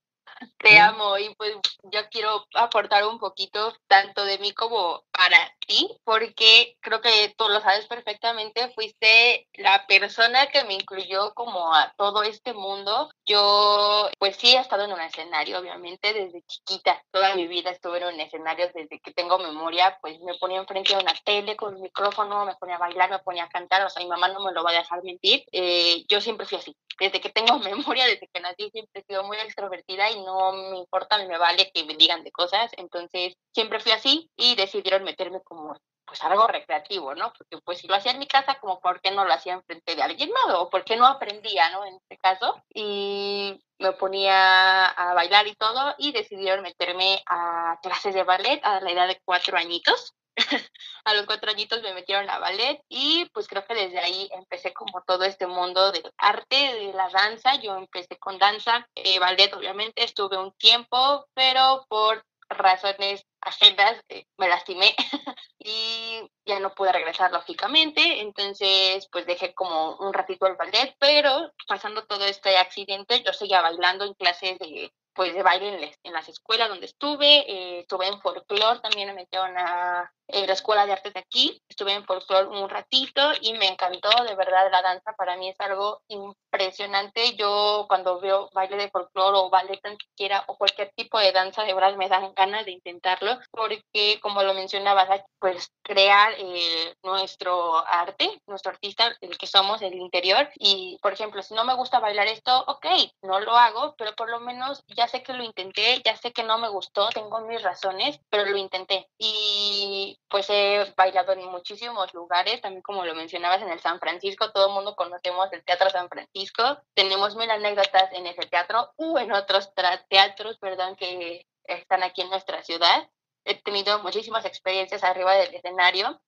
Te 0.57 0.77
amo 0.77 1.17
y 1.17 1.33
pues 1.35 1.55
yo 1.83 2.01
quiero 2.09 2.45
aportar 2.53 3.05
un 3.05 3.19
poquito 3.19 3.73
tanto 3.87 4.25
de 4.25 4.37
mí 4.39 4.53
como 4.53 5.03
para 5.11 5.37
ti, 5.67 5.89
porque 6.03 6.77
creo 6.81 7.01
que 7.01 7.33
tú 7.37 7.47
lo 7.49 7.61
sabes 7.61 7.87
perfectamente, 7.87 8.71
fuiste 8.73 9.47
la 9.53 9.85
persona 9.87 10.47
que 10.47 10.63
me 10.63 10.75
incluyó 10.75 11.33
como 11.33 11.73
a 11.73 11.93
todo 11.97 12.23
este 12.23 12.53
mundo. 12.53 13.09
Yo 13.25 14.09
pues 14.17 14.37
sí 14.37 14.55
he 14.55 14.59
estado 14.59 14.85
en 14.85 14.93
un 14.93 15.01
escenario, 15.01 15.59
obviamente, 15.59 16.13
desde 16.13 16.43
chiquita. 16.43 17.03
Toda 17.11 17.35
mi 17.35 17.47
vida 17.47 17.71
estuve 17.71 17.97
en 17.99 18.13
un 18.13 18.19
escenario 18.19 18.69
desde 18.73 18.99
que 18.99 19.11
tengo 19.11 19.37
memoria, 19.39 19.97
pues 20.01 20.19
me 20.21 20.35
ponía 20.35 20.59
enfrente 20.59 20.95
de 20.95 21.01
una 21.01 21.13
tele 21.25 21.55
con 21.55 21.75
un 21.75 21.81
micrófono, 21.81 22.45
me 22.45 22.55
ponía 22.55 22.75
a 22.75 22.79
bailar, 22.79 23.09
me 23.09 23.19
ponía 23.19 23.45
a 23.45 23.49
cantar, 23.49 23.83
o 23.83 23.89
sea, 23.89 24.01
mi 24.01 24.09
mamá 24.09 24.29
no 24.29 24.39
me 24.39 24.51
lo 24.51 24.63
va 24.63 24.71
a 24.71 24.73
dejar 24.73 25.03
mentir. 25.03 25.43
Eh, 25.51 26.05
yo 26.07 26.21
siempre 26.21 26.45
fui 26.45 26.57
así, 26.57 26.75
desde 26.99 27.21
que 27.21 27.29
tengo 27.29 27.59
memoria, 27.59 28.05
desde 28.05 28.27
que 28.27 28.39
nací, 28.39 28.69
siempre 28.71 29.01
he 29.01 29.05
sido 29.05 29.23
muy 29.23 29.37
extrovertida 29.37 30.09
y 30.11 30.23
no 30.23 30.28
me 30.53 30.77
importa, 30.79 31.17
me 31.17 31.37
vale 31.37 31.71
que 31.73 31.83
me 31.85 31.95
digan 31.95 32.23
de 32.23 32.31
cosas. 32.31 32.71
Entonces, 32.77 33.35
siempre 33.53 33.79
fui 33.79 33.91
así 33.91 34.29
y 34.35 34.55
decidieron 34.55 35.03
meterme 35.03 35.41
como 35.43 35.75
pues 36.09 36.23
algo 36.23 36.47
recreativo, 36.47 37.13
¿no? 37.13 37.31
Porque 37.37 37.59
pues 37.63 37.77
si 37.77 37.87
lo 37.87 37.95
hacía 37.95 38.11
en 38.11 38.19
mi 38.19 38.27
casa, 38.27 38.57
como 38.59 38.79
por 38.81 38.99
qué 38.99 39.11
no 39.11 39.25
lo 39.25 39.31
hacía 39.31 39.53
enfrente 39.53 39.95
de 39.95 40.01
alguien 40.01 40.31
más 40.31 40.55
o 40.55 40.69
por 40.69 40.83
qué 40.83 40.97
no 40.97 41.05
aprendía, 41.05 41.69
¿no? 41.69 41.85
En 41.85 41.95
este 41.95 42.17
caso. 42.17 42.61
Y 42.73 43.61
me 43.77 43.93
ponía 43.93 44.87
a 44.87 45.13
bailar 45.13 45.47
y 45.47 45.55
todo 45.55 45.95
y 45.97 46.11
decidieron 46.11 46.63
meterme 46.63 47.21
a 47.27 47.77
clases 47.81 48.13
de 48.13 48.23
ballet 48.23 48.59
a 48.63 48.81
la 48.81 48.91
edad 48.91 49.07
de 49.07 49.21
cuatro 49.23 49.57
añitos. 49.57 50.15
a 51.05 51.13
los 51.13 51.25
cuatro 51.25 51.51
añitos 51.51 51.81
me 51.81 51.93
metieron 51.93 52.29
a 52.29 52.39
ballet 52.39 52.81
y 52.89 53.25
pues 53.33 53.47
creo 53.47 53.65
que 53.65 53.75
desde 53.75 53.99
ahí 53.99 54.29
empecé 54.33 54.73
como 54.73 55.03
todo 55.03 55.23
este 55.23 55.47
mundo 55.47 55.91
del 55.91 56.11
arte, 56.17 56.55
de 56.55 56.93
la 56.93 57.09
danza. 57.09 57.55
Yo 57.55 57.75
empecé 57.75 58.17
con 58.17 58.37
danza, 58.37 58.87
eh, 58.95 59.19
ballet 59.19 59.53
obviamente, 59.53 60.03
estuve 60.03 60.37
un 60.37 60.51
tiempo, 60.53 61.27
pero 61.33 61.85
por 61.89 62.23
razones 62.49 63.25
agendas 63.41 64.01
eh, 64.09 64.25
me 64.37 64.49
lastimé 64.49 64.95
y 65.59 66.21
ya 66.45 66.59
no 66.59 66.73
pude 66.73 66.91
regresar 66.91 67.31
lógicamente, 67.31 68.21
entonces 68.21 69.07
pues 69.11 69.25
dejé 69.25 69.53
como 69.53 69.95
un 69.97 70.13
ratito 70.13 70.47
el 70.47 70.55
ballet, 70.55 70.95
pero 70.99 71.51
pasando 71.67 72.05
todo 72.05 72.25
este 72.25 72.57
accidente 72.57 73.21
yo 73.23 73.33
seguía 73.33 73.61
bailando 73.61 74.05
en 74.05 74.15
clases 74.15 74.57
de 74.59 74.91
pues 75.19 75.33
de 75.33 75.43
baile 75.43 75.97
en, 76.01 76.13
las 76.13 76.29
escuelas 76.29 76.69
donde 76.69 76.85
estuve, 76.85 77.39
eh, 77.39 77.79
estuve 77.81 78.07
en 78.07 78.21
folclore, 78.21 78.79
también 78.79 79.09
me 79.09 79.15
metieron 79.15 79.53
a 79.57 80.09
en 80.31 80.45
la 80.45 80.53
escuela 80.53 80.85
de 80.85 80.93
artes 80.93 81.13
de 81.13 81.19
aquí, 81.19 81.61
estuve 81.67 81.93
en 81.93 82.05
folclore 82.05 82.47
un 82.47 82.69
ratito 82.69 83.21
y 83.41 83.53
me 83.53 83.67
encantó, 83.67 84.09
de 84.23 84.35
verdad, 84.35 84.69
la 84.71 84.81
danza 84.81 85.13
para 85.13 85.35
mí 85.37 85.49
es 85.49 85.59
algo 85.59 86.01
impresionante. 86.07 87.35
Yo 87.35 87.85
cuando 87.87 88.19
veo 88.19 88.49
baile 88.53 88.77
de 88.77 88.89
folclore 88.89 89.37
o 89.37 89.49
ballet 89.49 89.81
tan 89.81 89.97
siquiera 89.97 90.43
o 90.47 90.55
cualquier 90.55 90.91
tipo 90.95 91.17
de 91.19 91.31
danza, 91.31 91.63
de 91.63 91.73
verdad 91.73 91.95
me 91.95 92.09
dan 92.09 92.31
ganas 92.35 92.65
de 92.65 92.71
intentarlo, 92.71 93.39
porque 93.51 94.19
como 94.21 94.43
lo 94.43 94.53
mencionabas, 94.53 95.23
pues 95.39 95.71
crear 95.81 96.33
eh, 96.37 96.93
nuestro 97.03 97.77
arte, 97.87 98.39
nuestro 98.47 98.71
artista, 98.71 99.11
el 99.21 99.37
que 99.37 99.47
somos, 99.47 99.81
el 99.81 99.95
interior. 99.95 100.47
Y, 100.59 100.99
por 101.01 101.13
ejemplo, 101.13 101.41
si 101.41 101.55
no 101.55 101.63
me 101.63 101.73
gusta 101.73 101.99
bailar 101.99 102.27
esto, 102.27 102.65
ok, 102.67 102.85
no 103.23 103.39
lo 103.39 103.57
hago, 103.57 103.95
pero 103.97 104.13
por 104.13 104.29
lo 104.29 104.39
menos 104.39 104.83
ya 104.95 105.07
sé 105.09 105.23
que 105.23 105.33
lo 105.33 105.43
intenté, 105.43 106.01
ya 106.05 106.15
sé 106.15 106.31
que 106.31 106.43
no 106.43 106.57
me 106.57 106.69
gustó, 106.69 107.09
tengo 107.09 107.41
mis 107.41 107.61
razones, 107.61 108.19
pero 108.29 108.45
lo 108.45 108.57
intenté. 108.57 109.09
Y 109.17 110.17
pues 110.29 110.49
he 110.49 110.93
bailado 110.95 111.33
en 111.33 111.45
muchísimos 111.47 112.13
lugares, 112.13 112.61
también 112.61 112.81
como 112.81 113.03
lo 113.03 113.13
mencionabas 113.15 113.61
en 113.61 113.69
el 113.69 113.81
San 113.81 113.99
Francisco, 113.99 114.51
todo 114.51 114.67
el 114.67 114.73
mundo 114.73 114.95
conocemos 114.95 115.51
el 115.51 115.63
Teatro 115.65 115.89
San 115.89 116.07
Francisco, 116.07 116.63
tenemos 116.93 117.35
mil 117.35 117.51
anécdotas 117.51 118.13
en 118.13 118.27
ese 118.27 118.45
teatro 118.47 118.93
u 118.95 119.17
en 119.17 119.33
otros 119.33 119.73
teatros, 120.09 120.57
perdón, 120.59 120.95
que 120.95 121.45
están 121.65 122.03
aquí 122.03 122.21
en 122.21 122.29
nuestra 122.29 122.63
ciudad. 122.63 123.09
He 123.45 123.55
tenido 123.61 123.99
muchísimas 123.99 124.45
experiencias 124.45 125.03
arriba 125.03 125.33
del 125.33 125.55
escenario 125.55 126.21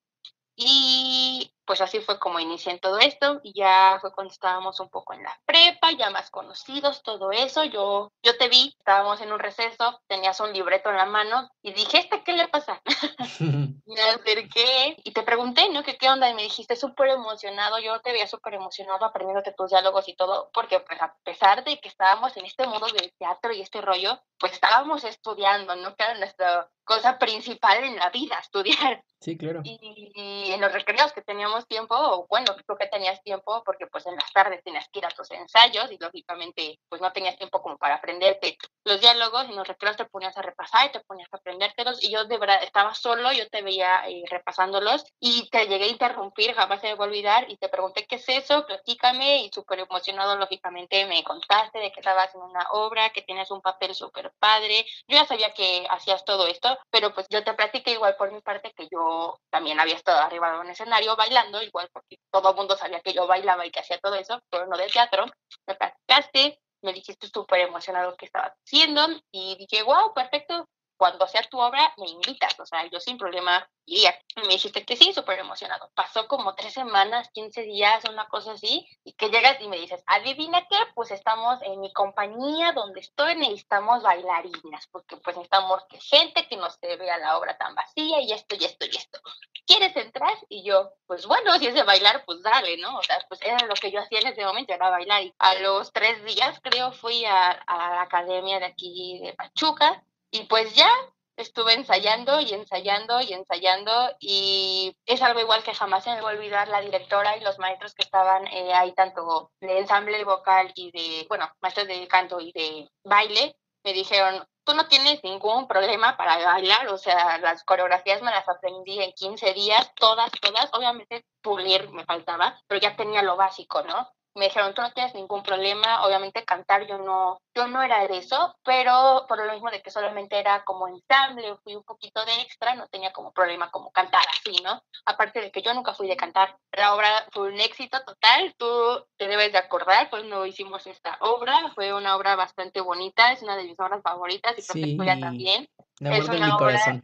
y 0.56 1.54
pues 1.72 1.80
así 1.80 2.02
fue 2.02 2.20
como 2.20 2.38
inicié 2.38 2.74
en 2.74 2.82
todo 2.82 3.00
esto 3.00 3.40
y 3.44 3.54
ya 3.54 3.98
fue 4.02 4.12
cuando 4.12 4.34
estábamos 4.34 4.82
un 4.82 4.90
poco 4.90 5.14
en 5.14 5.24
la 5.24 5.40
prepa, 5.46 5.94
ya 5.94 6.10
más 6.10 6.30
conocidos, 6.30 7.02
todo 7.02 7.32
eso. 7.32 7.64
Yo, 7.64 8.12
yo 8.22 8.38
te 8.38 8.50
vi, 8.50 8.76
estábamos 8.78 9.22
en 9.22 9.32
un 9.32 9.40
receso, 9.40 10.02
tenías 10.06 10.38
un 10.42 10.52
libreto 10.52 10.90
en 10.90 10.98
la 10.98 11.06
mano 11.06 11.50
y 11.62 11.72
dije, 11.72 12.00
¿este 12.00 12.26
qué 12.26 12.34
le 12.34 12.50
pasa? 12.50 12.82
me 13.86 14.02
acerqué 14.02 14.98
y 15.02 15.12
te 15.14 15.24
pregunté, 15.24 15.70
¿no? 15.70 15.82
¿Qué, 15.82 15.96
qué 15.96 16.10
onda? 16.10 16.30
Y 16.30 16.34
me 16.34 16.44
dijiste 16.44 16.76
súper 16.76 17.08
emocionado, 17.08 17.80
yo 17.80 18.02
te 18.02 18.12
veía 18.12 18.28
súper 18.28 18.56
emocionado 18.56 19.06
aprendiéndote 19.06 19.54
tus 19.54 19.70
diálogos 19.70 20.10
y 20.10 20.16
todo, 20.18 20.50
porque 20.54 20.82
pues 20.82 21.02
a 21.02 21.16
pesar 21.24 21.64
de 21.64 21.80
que 21.80 21.88
estábamos 21.88 22.36
en 22.36 22.44
este 22.44 22.68
mundo 22.68 22.88
del 22.88 23.14
teatro 23.18 23.54
y 23.54 23.62
este 23.62 23.80
rollo, 23.80 24.20
pues 24.38 24.52
estábamos 24.52 25.06
estudiando, 25.06 25.76
¿no? 25.78 25.96
Que 25.96 26.04
era 26.04 26.18
nuestra 26.18 26.70
cosa 26.84 27.18
principal 27.18 27.84
en 27.84 27.96
la 27.96 28.10
vida, 28.10 28.38
estudiar. 28.40 29.04
Sí, 29.22 29.38
claro. 29.38 29.62
Y, 29.64 30.12
y 30.16 30.52
en 30.52 30.60
los 30.60 30.74
recreos 30.74 31.14
que 31.14 31.22
teníamos 31.22 31.61
tiempo, 31.68 31.96
o 31.96 32.28
bueno, 32.28 32.56
creo 32.66 32.78
que 32.78 32.88
tenías 32.88 33.22
tiempo 33.24 33.64
porque 33.66 33.88
pues 33.88 34.06
en 34.06 34.16
las 34.16 34.32
tardes 34.32 34.64
tenías 34.64 34.88
que 34.92 35.00
ir 35.00 35.06
a 35.06 35.10
tus 35.10 35.30
ensayos 35.32 35.92
y 35.92 35.98
lógicamente 35.98 36.80
pues 36.90 37.02
no 37.02 37.12
tenías 37.12 37.38
tiempo 37.38 37.62
como 37.62 37.78
para 37.78 37.96
aprenderte 37.96 38.58
los 38.84 39.00
diálogos 39.00 39.46
en 39.46 39.56
los 39.56 39.68
recreos 39.68 39.96
te 39.96 40.06
ponías 40.06 40.36
a 40.38 40.42
repasar 40.42 40.88
y 40.88 40.92
te 40.92 41.00
ponías 41.02 41.30
a 41.32 41.38
aprendértelos 41.38 42.04
y 42.04 42.12
yo 42.12 42.26
de 42.26 42.38
verdad 42.38 42.64
estaba 42.64 42.94
solo, 42.96 43.32
yo 43.32 43.48
te 43.50 43.62
veía 43.62 44.04
eh, 44.08 44.24
repasándolos 44.30 45.06
y 45.20 45.50
te 45.50 45.68
llegué 45.68 45.86
a 45.86 45.90
interrumpir, 45.90 46.54
jamás 46.54 46.82
se 46.82 46.88
me 46.88 46.96
va 46.96 47.06
a 47.06 47.08
olvidar 47.08 47.50
y 47.50 47.58
te 47.58 47.70
pregunté 47.70 48.06
qué 48.08 48.16
es 48.16 48.28
eso, 48.28 48.66
platícame 48.66 49.44
y 49.44 49.52
súper 49.54 49.80
emocionado 49.80 50.36
lógicamente 50.36 51.06
me 51.06 51.24
contaste 51.24 51.80
de 51.80 51.92
que 51.92 52.00
estabas 52.00 52.34
en 52.34 52.42
una 52.42 52.68
obra, 52.72 53.12
que 53.12 53.22
tienes 53.22 53.52
un 53.52 53.62
papel 53.62 53.94
súper 53.94 54.32
padre, 54.40 54.86
yo 55.08 55.18
ya 55.18 55.26
sabía 55.26 55.54
que 55.54 55.86
hacías 55.90 56.26
todo 56.26 56.48
esto, 56.48 56.78
pero 56.90 57.14
pues 57.14 57.28
yo 57.30 57.44
te 57.44 57.54
platiqué 57.54 57.92
igual 57.92 58.16
por 58.18 58.32
mi 58.32 58.42
parte 58.42 58.74
que 58.76 58.88
yo 58.92 59.38
también 59.50 59.80
había 59.80 59.96
estado 59.96 60.20
arriba 60.20 60.52
de 60.54 60.60
un 60.60 60.70
escenario 60.70 61.16
bailando 61.16 61.41
igual 61.62 61.90
porque 61.92 62.18
todo 62.32 62.52
el 62.52 62.56
mundo 62.56 62.76
sabía 62.78 63.02
que 63.02 63.14
yo 63.14 63.28
bailaba 63.28 63.66
y 63.66 63.72
que 63.72 63.80
hacía 63.80 64.00
todo 64.00 64.16
eso, 64.16 64.42
pero 64.50 64.68
no 64.68 64.78
de 64.78 64.88
teatro. 64.88 65.26
Me 65.68 65.76
platicaste, 65.76 66.62
me 66.82 66.94
dijiste 66.94 67.28
súper 67.28 67.62
emocionado 67.62 68.16
que 68.16 68.26
estabas 68.26 68.54
haciendo 68.66 69.08
y 69.32 69.56
dije, 69.58 69.84
wow, 69.84 70.14
perfecto, 70.14 70.68
cuando 71.02 71.26
sea 71.26 71.42
tu 71.50 71.60
obra 71.60 71.92
me 71.98 72.08
invitas, 72.08 72.60
o 72.60 72.66
sea, 72.68 72.86
yo 72.86 73.00
sin 73.00 73.18
problema 73.18 73.68
iría. 73.88 74.14
Y 74.36 74.42
me 74.42 74.50
dijiste 74.50 74.86
que 74.86 74.96
sí, 74.96 75.12
súper 75.14 75.40
emocionado. 75.40 75.90
Pasó 75.96 76.28
como 76.28 76.54
tres 76.54 76.74
semanas, 76.74 77.32
15 77.34 77.64
días, 77.64 78.04
una 78.08 78.28
cosa 78.28 78.52
así, 78.52 78.88
y 79.04 79.14
que 79.14 79.30
llegas 79.30 79.60
y 79.62 79.68
me 79.68 79.78
dices, 79.78 80.04
adivina 80.06 80.68
qué, 80.70 80.78
pues 80.94 81.10
estamos 81.10 81.60
en 81.64 81.80
mi 81.80 81.92
compañía 81.92 82.74
donde 82.74 83.00
estoy, 83.00 83.36
necesitamos 83.36 84.04
bailarinas, 84.04 84.86
porque 84.92 85.18
pues 85.18 85.36
necesitamos 85.36 85.82
que 85.90 86.00
gente 86.00 86.48
que 86.48 86.58
no 86.58 86.70
se 86.70 86.96
vea 86.98 87.18
la 87.18 87.36
obra 87.40 87.58
tan 87.58 87.74
vacía 87.74 88.22
y 88.22 88.32
esto 88.34 88.54
y 88.60 88.66
esto 88.66 88.86
y 88.86 88.96
esto. 88.96 89.20
¿Quieres 89.66 89.96
entrar? 89.96 90.38
Y 90.50 90.64
yo, 90.64 90.92
pues 91.08 91.26
bueno, 91.26 91.58
si 91.58 91.66
es 91.66 91.74
de 91.74 91.82
bailar, 91.82 92.26
pues 92.26 92.44
dale, 92.44 92.78
¿no? 92.78 92.96
O 92.96 93.02
sea, 93.02 93.18
pues 93.28 93.42
era 93.42 93.58
lo 93.66 93.74
que 93.74 93.90
yo 93.90 94.02
hacía 94.02 94.20
en 94.20 94.28
ese 94.28 94.46
momento, 94.46 94.72
era 94.72 94.92
bailar. 94.92 95.24
Y 95.24 95.34
a 95.40 95.56
los 95.56 95.92
tres 95.92 96.24
días, 96.26 96.60
creo, 96.62 96.92
fui 96.92 97.26
a, 97.26 97.50
a 97.50 97.96
la 97.96 98.02
academia 98.04 98.60
de 98.60 98.66
aquí 98.66 99.20
de 99.24 99.34
Pachuca, 99.34 100.04
y 100.32 100.44
pues 100.46 100.74
ya 100.76 100.90
estuve 101.38 101.74
ensayando 101.74 102.40
y 102.40 102.54
ensayando 102.54 103.22
y 103.22 103.34
ensayando 103.34 103.92
y 104.20 104.96
es 105.06 105.22
algo 105.22 105.40
igual 105.40 105.64
que 105.64 105.74
jamás 105.74 106.04
se 106.04 106.12
me 106.12 106.22
va 106.22 106.32
a 106.32 106.34
olvidar 106.34 106.68
la 106.68 106.82
directora 106.82 107.38
y 107.38 107.42
los 107.42 107.60
maestros 107.60 107.94
que 107.94 108.04
estaban 108.04 108.48
eh, 108.48 108.74
ahí 108.74 108.94
tanto 108.94 109.52
de 109.60 109.80
ensamble 109.80 110.24
vocal 110.24 110.72
y 110.76 110.92
de, 110.92 111.26
bueno, 111.28 111.50
maestros 111.62 111.88
de 111.88 112.08
canto 112.08 112.40
y 112.40 112.52
de 112.52 112.90
baile, 113.04 113.56
me 113.84 113.94
dijeron, 113.94 114.46
tú 114.64 114.74
no 114.74 114.88
tienes 114.88 115.24
ningún 115.24 115.68
problema 115.68 116.16
para 116.16 116.38
bailar, 116.38 116.88
o 116.90 116.98
sea, 116.98 117.40
las 117.40 117.64
coreografías 117.64 118.22
me 118.22 118.32
las 118.32 118.48
aprendí 118.48 119.02
en 119.02 119.12
15 119.14 119.54
días, 119.54 119.92
todas, 119.96 120.32
todas, 120.40 120.70
obviamente 120.74 121.26
pulir 121.42 121.90
me 121.90 122.06
faltaba, 122.06 122.62
pero 122.68 122.80
ya 122.80 122.96
tenía 122.96 123.24
lo 123.24 123.36
básico, 123.36 123.82
¿no? 123.82 124.08
Me 124.36 124.46
dijeron, 124.46 124.74
tú 124.74 124.82
no 124.82 124.92
tienes 124.92 125.14
ningún 125.14 125.44
problema, 125.44 126.06
obviamente 126.06 126.46
cantar 126.46 126.88
yo 126.88 126.98
no, 126.98 127.42
yo 127.54 127.68
no 127.68 127.82
era 127.82 128.08
de 128.08 128.18
eso, 128.18 128.56
pero 128.64 129.26
por 129.28 129.46
lo 129.46 129.52
mismo 129.52 129.70
de 129.70 129.82
que 129.82 129.92
solamente 129.92 130.40
era 130.40 130.64
como 130.64 130.88
ensamble, 130.88 131.56
fui 131.64 131.76
un 131.76 131.84
poquito 131.84 132.24
de 132.26 132.34
extra, 132.42 132.76
no 132.76 132.88
tenía 132.88 133.12
como 133.12 133.32
problema 133.32 133.70
como 133.72 133.92
cantar 133.92 134.24
así, 134.30 134.62
¿no? 134.64 134.82
Aparte 135.06 135.42
de 135.42 135.52
que 135.52 135.62
yo 135.62 135.74
nunca 135.74 135.94
fui 135.94 136.08
de 136.08 136.16
cantar. 136.16 136.58
La 136.72 136.96
obra 136.96 137.26
fue 137.32 137.50
un 137.50 137.60
éxito 137.60 138.00
total, 138.06 138.54
tú 138.58 139.06
te 139.18 139.28
debes 139.28 139.52
de 139.52 139.58
acordar 139.58 140.10
cuando 140.10 140.46
hicimos 140.46 140.88
esta 140.88 141.18
obra, 141.20 141.72
fue 141.76 141.94
una 141.94 142.16
obra 142.16 142.36
bastante 142.36 142.82
bonita, 142.82 143.32
es 143.32 143.42
una 143.42 143.58
de 143.58 143.64
mis 143.66 143.80
obras 143.80 144.02
favoritas 144.02 144.58
y 144.58 144.66
creo 144.66 144.86
que 144.86 144.98
tuya 144.98 145.20
también. 145.20 145.68
es 146.00 146.30
una 146.30 146.58
obra, 146.58 146.80
Sí, 146.80 147.02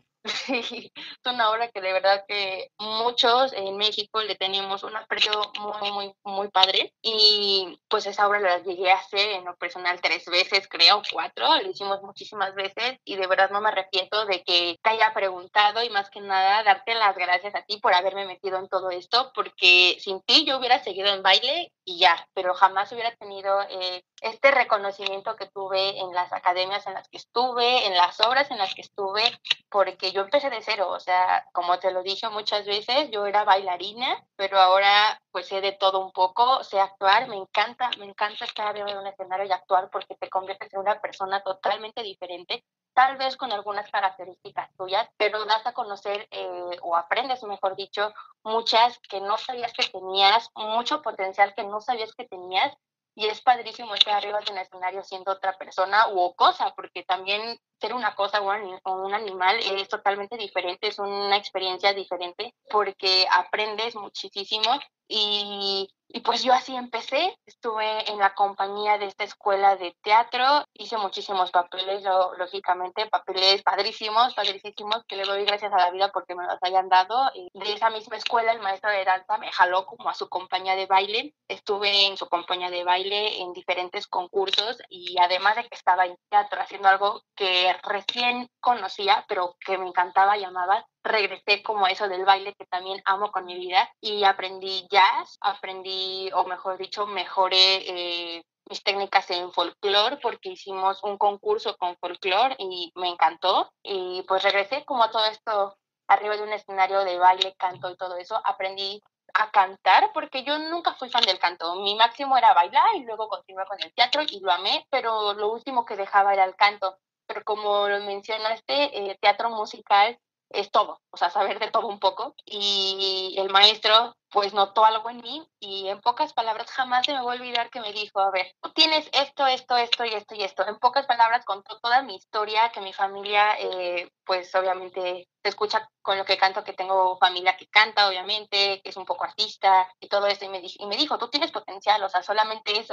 es 0.48 0.92
una 1.26 1.52
obra 1.52 1.70
que 1.70 1.82
de 1.82 1.94
verdad 1.94 2.26
que 2.28 2.72
muchos 2.78 3.54
en 3.54 3.78
México 3.78 4.22
le 4.22 4.36
tenemos 4.36 4.84
un 4.84 4.96
aprecio 4.96 5.32
muy, 5.60 5.92
muy, 5.92 6.14
muy 6.24 6.48
padre. 6.50 6.94
Y 7.02 7.80
pues 7.88 8.06
esa 8.06 8.28
obra 8.28 8.40
la 8.40 8.60
llegué 8.60 8.92
a 8.92 8.98
hacer 8.98 9.32
en 9.32 9.46
lo 9.46 9.56
personal 9.56 10.00
tres 10.02 10.26
veces, 10.26 10.68
creo, 10.68 11.02
cuatro. 11.12 11.48
Lo 11.62 11.70
hicimos 11.70 12.02
muchísimas 12.02 12.54
veces 12.56 12.98
y 13.06 13.16
de 13.16 13.28
verdad 13.28 13.50
no 13.52 13.62
me 13.62 13.70
arrepiento 13.70 14.26
de 14.26 14.44
que 14.44 14.78
te 14.82 14.90
haya 14.90 15.14
preguntado 15.14 15.84
y 15.84 15.90
más 15.90 16.10
que 16.10 16.22
nada 16.22 16.64
darte 16.64 16.96
las 16.96 17.16
gracias 17.16 17.56
a 17.56 17.64
ti 17.64 17.78
por 17.80 17.94
haberme 17.94 18.26
metido 18.26 18.58
en 18.58 18.70
todo 18.70 18.90
esto, 18.92 19.32
porque 19.34 19.98
sin 20.00 20.22
ti 20.22 20.46
yo 20.46 20.58
hubiera 20.58 20.84
seguido 20.84 21.08
en 21.08 21.24
baile 21.24 21.72
y 21.90 22.00
ya, 22.00 22.28
pero 22.34 22.54
jamás 22.54 22.92
hubiera 22.92 23.16
tenido 23.16 23.62
eh, 23.70 24.04
este 24.22 24.52
reconocimiento 24.52 25.38
que 25.38 25.46
tuve 25.46 25.98
en 25.98 26.14
las 26.14 26.34
academias 26.34 26.86
en 26.86 26.94
las 26.94 27.08
que 27.08 27.16
estuve, 27.16 27.88
en 27.88 27.96
las 27.96 28.20
obras 28.20 28.52
en 28.52 28.58
las 28.58 28.76
que 28.76 28.82
estuve, 28.82 29.24
porque 29.70 30.12
yo 30.12 30.24
empecé 30.24 30.50
de 30.50 30.62
cero, 30.62 30.90
o 30.90 31.00
sea, 31.00 31.46
como 31.54 31.80
te 31.80 31.92
lo 31.92 32.04
dije 32.04 32.28
muchas 32.28 32.66
veces, 32.66 33.10
yo 33.10 33.26
era 33.26 33.46
bailarina, 33.46 34.22
pero 34.36 34.60
ahora 34.60 35.18
pues 35.32 35.48
sé 35.48 35.62
de 35.62 35.72
todo 35.72 36.04
un 36.04 36.12
poco, 36.12 36.62
sé 36.66 36.78
actuar, 36.78 37.30
me 37.30 37.38
encanta, 37.38 37.90
me 37.98 38.06
encanta 38.06 38.44
estar 38.44 38.68
arriba 38.68 38.92
de 38.92 39.00
un 39.00 39.08
escenario 39.08 39.46
y 39.46 39.52
actuar 39.54 39.90
porque 39.90 40.16
te 40.16 40.30
conviertes 40.30 40.74
en 40.74 40.82
una 40.82 41.00
persona 41.00 41.42
totalmente 41.42 42.04
diferente, 42.04 42.66
tal 42.98 43.16
vez 43.16 43.38
con 43.38 43.52
algunas 43.52 43.92
características 43.92 44.76
tuyas, 44.76 45.08
pero 45.18 45.46
das 45.46 45.64
a 45.68 45.74
conocer 45.74 46.28
eh, 46.32 46.78
o 46.82 46.96
aprendes, 46.96 47.44
mejor 47.44 47.76
dicho, 47.76 48.12
muchas 48.44 48.98
que 49.08 49.22
no 49.22 49.38
sabías 49.38 49.72
que 49.72 49.88
tenías, 49.88 50.50
mucho 50.56 51.04
potencial 51.04 51.54
que 51.54 51.64
no 51.64 51.80
sabías 51.80 52.12
que 52.16 52.26
tenías 52.26 52.76
y 53.14 53.28
es 53.28 53.40
padrísimo 53.42 53.94
estar 53.94 54.16
arriba 54.16 54.40
de 54.40 54.52
un 54.52 54.58
escenario 54.58 55.04
siendo 55.04 55.32
otra 55.32 55.56
persona 55.60 56.08
u 56.08 56.34
cosa, 56.34 56.74
porque 56.76 57.04
también 57.04 57.60
ser 57.80 57.94
una 57.94 58.16
cosa 58.16 58.42
o 58.42 58.92
un 59.06 59.14
animal 59.14 59.60
es 59.60 59.88
totalmente 59.88 60.38
diferente, 60.38 60.88
es 60.88 61.00
una 61.00 61.38
experiencia 61.38 61.94
diferente, 61.94 62.54
porque 62.70 63.26
aprendes 63.32 63.96
muchísimo 63.96 64.80
y, 65.10 65.90
y, 66.10 66.20
pues 66.20 66.44
yo 66.44 66.54
así 66.54 66.76
empecé, 66.76 67.38
estuve 67.46 68.12
en 68.12 68.20
la 68.20 68.36
compañía 68.36 68.98
de 68.98 69.06
esta 69.06 69.24
escuela 69.24 69.78
de 69.78 69.96
teatro, 70.04 70.66
hice 70.74 70.98
muchísimos 70.98 71.52
papeles, 71.52 72.04
lógicamente, 72.38 73.08
papeles 73.08 73.64
padrísimos, 73.64 74.34
padrísimos, 74.34 75.06
que 75.08 75.16
le 75.16 75.24
doy 75.24 75.46
gracias 75.46 75.72
a 75.72 75.78
la 75.78 75.92
vida 75.92 76.12
porque 76.12 76.36
me 76.36 76.46
los 76.46 76.58
hayan 76.62 76.90
dado. 76.90 77.32
Y 77.34 77.50
de 77.54 77.74
esa 77.74 77.90
misma 77.90 78.18
escuela, 78.18 78.52
el 78.52 78.60
maestro 78.60 78.90
de 78.90 79.06
danza 79.06 79.38
me 79.38 79.52
jaló 79.52 79.86
como 79.86 80.10
a 80.10 80.14
su 80.14 80.28
compañía 80.28 80.76
de 80.76 80.88
baile, 80.88 81.34
estuve 81.48 82.06
en 82.08 82.18
su 82.18 82.28
compañía 82.28 82.70
de 82.70 82.84
baile 82.84 83.42
en 83.42 83.54
diferentes 83.54 84.08
concursos 84.08 84.78
y 84.90 85.18
además 85.20 85.56
de 85.56 85.64
que 85.64 85.76
estaba 85.76 86.06
en 86.06 86.18
teatro 86.30 86.62
haciendo 86.62 86.90
algo 86.90 87.22
que 87.34 87.67
recién 87.84 88.50
conocía, 88.60 89.26
pero 89.28 89.56
que 89.60 89.78
me 89.78 89.88
encantaba 89.88 90.38
y 90.38 90.44
amaba, 90.44 90.86
regresé 91.04 91.64
como 91.64 91.88
eso 91.88 92.08
del 92.08 92.26
baile 92.26 92.54
que 92.56 92.66
también 92.66 93.02
amo 93.06 93.32
con 93.32 93.46
mi 93.46 93.56
vida 93.56 93.90
y 94.02 94.24
aprendí 94.24 94.88
jazz, 94.90 95.38
aprendí, 95.42 96.30
o 96.34 96.44
mejor 96.46 96.78
dicho, 96.78 97.06
mejoré 97.06 97.84
eh, 97.88 98.44
mis 98.70 98.84
técnicas 98.84 99.30
en 99.32 99.52
folclore 99.52 100.18
porque 100.18 100.50
hicimos 100.50 101.04
un 101.04 101.18
concurso 101.18 101.76
con 101.78 101.96
folclore 101.98 102.56
y 102.60 102.92
me 102.96 103.10
encantó 103.10 103.72
y 103.84 104.24
pues 104.28 104.44
regresé 104.44 104.84
como 104.86 105.04
a 105.04 105.12
todo 105.12 105.26
esto 105.26 105.78
arriba 106.08 106.36
de 106.36 106.44
un 106.44 106.54
escenario 106.54 107.04
de 107.04 107.18
baile, 107.18 107.56
canto 107.58 107.90
y 107.90 107.98
todo 107.98 108.18
eso, 108.18 108.40
aprendí 108.44 109.02
a 109.34 109.52
cantar 109.52 110.12
porque 110.14 110.44
yo 110.44 110.58
nunca 110.58 110.94
fui 110.94 111.10
fan 111.10 111.24
del 111.24 111.40
canto. 111.40 111.76
Mi 111.76 111.96
máximo 111.96 112.38
era 112.38 112.54
bailar 112.54 112.96
y 112.96 113.04
luego 113.04 113.28
continué 113.28 113.66
con 113.66 113.78
el 113.82 113.94
teatro 113.94 114.22
y 114.28 114.40
lo 114.40 114.52
amé, 114.52 114.86
pero 114.90 115.34
lo 115.34 115.52
último 115.52 115.86
que 115.86 115.96
dejaba 115.96 116.34
era 116.34 116.46
el 116.46 116.56
canto. 116.56 116.98
Pero 117.28 117.44
como 117.44 117.88
lo 117.88 118.00
mencionaste, 118.06 119.12
eh, 119.12 119.18
teatro 119.22 119.50
musical 119.50 120.20
es 120.50 120.72
todo, 120.72 121.02
o 121.12 121.18
sea, 121.18 121.30
saber 121.30 121.60
de 121.60 121.72
todo 121.72 121.88
un 121.88 122.00
poco. 122.00 122.36
Y 122.46 123.36
el 123.38 123.50
maestro 123.50 124.16
pues 124.30 124.54
notó 124.54 124.86
algo 124.86 125.10
en 125.10 125.18
mí 125.18 125.48
y 125.60 125.88
en 125.88 126.02
pocas 126.02 126.34
palabras 126.34 126.70
jamás 126.72 127.06
se 127.06 127.14
me 127.14 127.22
va 127.22 127.32
a 127.32 127.36
olvidar 127.36 127.70
que 127.70 127.80
me 127.80 127.94
dijo, 127.94 128.20
a 128.20 128.32
ver, 128.32 128.54
tú 128.62 128.72
tienes 128.74 129.10
esto, 129.14 129.48
esto, 129.48 129.78
esto 129.78 130.06
y 130.06 130.14
esto 130.14 130.36
y 130.36 130.44
esto. 130.44 130.68
En 130.68 130.80
pocas 130.80 131.06
palabras 131.06 131.46
contó 131.46 131.80
toda 131.80 132.02
mi 132.02 132.16
historia, 132.16 132.70
que 132.72 132.82
mi 132.82 132.94
familia 132.94 133.58
eh, 133.60 134.10
pues 134.26 134.54
obviamente 134.56 135.28
se 135.42 135.50
escucha 135.50 135.90
con 136.02 136.18
lo 136.18 136.26
que 136.26 136.38
canto, 136.38 136.64
que 136.64 136.74
tengo 136.74 137.18
familia 137.18 137.56
que 137.58 137.68
canta, 137.68 138.08
obviamente, 138.08 138.82
que 138.82 138.90
es 138.90 138.98
un 138.98 139.06
poco 139.06 139.24
artista 139.24 139.88
y 140.00 140.08
todo 140.08 140.28
esto. 140.28 140.46
Y 140.46 140.50
me, 140.50 140.62
y 140.64 140.86
me 140.86 140.98
dijo, 140.98 141.18
tú 141.18 141.30
tienes 141.30 141.52
potencial, 141.52 142.04
o 142.04 142.10
sea, 142.10 142.24
solamente 142.24 142.80
es 142.80 142.90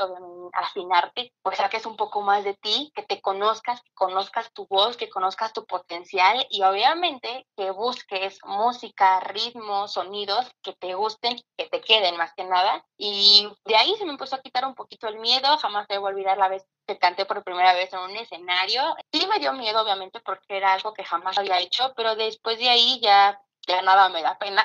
afinarte, 0.53 1.33
pues 1.43 1.59
saques 1.59 1.87
un 1.87 1.97
poco 1.97 2.23
más 2.23 2.45
de 2.45 2.55
ti, 2.55 2.93
que 2.95 3.03
te 3.03 3.21
conozcas, 3.21 3.83
que 3.83 3.93
conozcas 3.95 4.53
tu 4.53 4.67
voz, 4.69 4.97
que 4.97 5.09
conozcas 5.09 5.53
tu 5.53 5.65
potencial 5.65 6.47
y 6.51 6.63
obviamente 6.63 7.47
que 7.57 7.71
busques 7.71 8.39
música, 8.45 9.21
ritmos, 9.21 9.93
sonidos 9.93 10.51
que 10.63 10.73
te 10.75 10.95
gusten 10.95 11.24
que 11.57 11.67
te 11.67 11.81
queden 11.81 12.17
más 12.17 12.33
que 12.35 12.45
nada. 12.45 12.85
Y 12.97 13.49
de 13.65 13.77
ahí 13.77 13.95
se 13.97 14.05
me 14.05 14.13
empezó 14.13 14.37
a 14.37 14.43
quitar 14.43 14.65
un 14.65 14.75
poquito 14.75 15.09
el 15.09 15.19
miedo, 15.19 15.57
jamás 15.59 15.89
debo 15.89 16.07
olvidar 16.07 16.39
la 16.39 16.49
vez 16.49 16.67
que 16.87 16.99
canté 16.99 17.25
por 17.25 17.43
primera 17.43 17.73
vez 17.75 17.93
en 17.93 18.01
un 18.01 18.17
escenario. 18.17 18.83
Sí 19.13 19.27
me 19.27 19.39
dio 19.39 19.53
miedo, 19.53 19.81
obviamente, 19.81 20.21
porque 20.21 20.57
era 20.57 20.73
algo 20.73 20.93
que 20.93 21.05
jamás 21.05 21.39
había 21.39 21.59
hecho, 21.61 21.93
pero 21.97 22.17
después 22.17 22.59
de 22.59 22.69
ahí 22.69 23.01
ya 23.01 23.41
ya 23.67 23.83
nada 23.83 24.09
me 24.09 24.23
da 24.23 24.39
pena. 24.39 24.65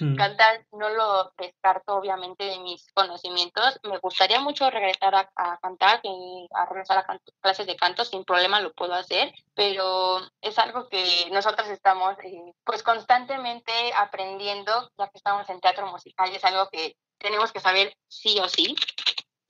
Hmm. 0.00 0.16
Cantar 0.16 0.64
no 0.72 0.88
lo 0.90 1.32
descarto 1.38 1.96
obviamente 1.96 2.44
de 2.44 2.58
mis 2.58 2.90
conocimientos. 2.92 3.78
Me 3.82 3.98
gustaría 3.98 4.40
mucho 4.40 4.70
regresar 4.70 5.14
a, 5.14 5.58
cantar, 5.58 6.00
y 6.02 6.48
a 6.54 6.66
regresar 6.66 6.98
a 6.98 7.18
clases 7.40 7.66
de 7.66 7.76
canto, 7.76 8.04
sin 8.04 8.24
problema 8.24 8.60
lo 8.60 8.72
puedo 8.72 8.94
hacer, 8.94 9.32
pero 9.54 10.20
es 10.40 10.58
algo 10.58 10.88
que 10.88 11.28
nosotros 11.30 11.68
estamos 11.68 12.16
eh, 12.24 12.52
pues 12.64 12.82
constantemente 12.82 13.72
aprendiendo, 13.96 14.90
ya 14.98 15.08
que 15.08 15.18
estamos 15.18 15.48
en 15.50 15.60
teatro 15.60 15.86
musical, 15.86 16.34
es 16.34 16.44
algo 16.44 16.68
que 16.68 16.96
tenemos 17.18 17.52
que 17.52 17.60
saber 17.60 17.94
sí 18.08 18.38
o 18.40 18.48
sí. 18.48 18.76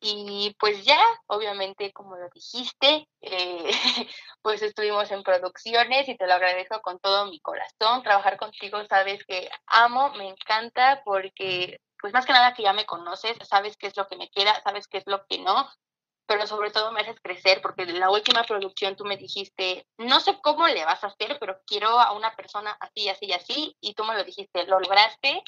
Y 0.00 0.54
pues 0.58 0.84
ya, 0.84 1.00
obviamente, 1.26 1.92
como 1.92 2.16
lo 2.16 2.28
dijiste, 2.34 3.08
eh, 3.20 3.70
pues 4.42 4.62
estuvimos 4.62 5.10
en 5.10 5.22
producciones 5.22 6.08
y 6.08 6.16
te 6.16 6.26
lo 6.26 6.34
agradezco 6.34 6.80
con 6.82 6.98
todo 7.00 7.26
mi 7.26 7.40
corazón. 7.40 8.02
Trabajar 8.02 8.36
contigo, 8.36 8.84
sabes 8.86 9.24
que 9.26 9.48
amo, 9.66 10.10
me 10.14 10.28
encanta 10.28 11.02
porque, 11.04 11.80
pues 12.00 12.12
más 12.12 12.26
que 12.26 12.32
nada 12.32 12.54
que 12.54 12.62
ya 12.62 12.72
me 12.72 12.86
conoces, 12.86 13.36
sabes 13.48 13.76
qué 13.76 13.86
es 13.86 13.96
lo 13.96 14.06
que 14.06 14.16
me 14.16 14.28
queda, 14.30 14.60
sabes 14.62 14.86
qué 14.86 14.98
es 14.98 15.04
lo 15.06 15.24
que 15.26 15.38
no, 15.38 15.68
pero 16.26 16.46
sobre 16.46 16.70
todo 16.70 16.92
me 16.92 17.00
haces 17.00 17.20
crecer 17.22 17.62
porque 17.62 17.82
en 17.82 18.00
la 18.00 18.10
última 18.10 18.44
producción 18.44 18.96
tú 18.96 19.04
me 19.04 19.16
dijiste, 19.16 19.86
no 19.96 20.20
sé 20.20 20.38
cómo 20.42 20.66
le 20.68 20.84
vas 20.84 21.02
a 21.04 21.08
hacer, 21.08 21.38
pero 21.40 21.60
quiero 21.66 21.98
a 22.00 22.12
una 22.12 22.34
persona 22.36 22.76
así, 22.80 23.08
así, 23.08 23.32
así, 23.32 23.76
y 23.80 23.94
tú 23.94 24.04
me 24.04 24.14
lo 24.14 24.24
dijiste, 24.24 24.66
lo 24.66 24.80
lograste 24.80 25.42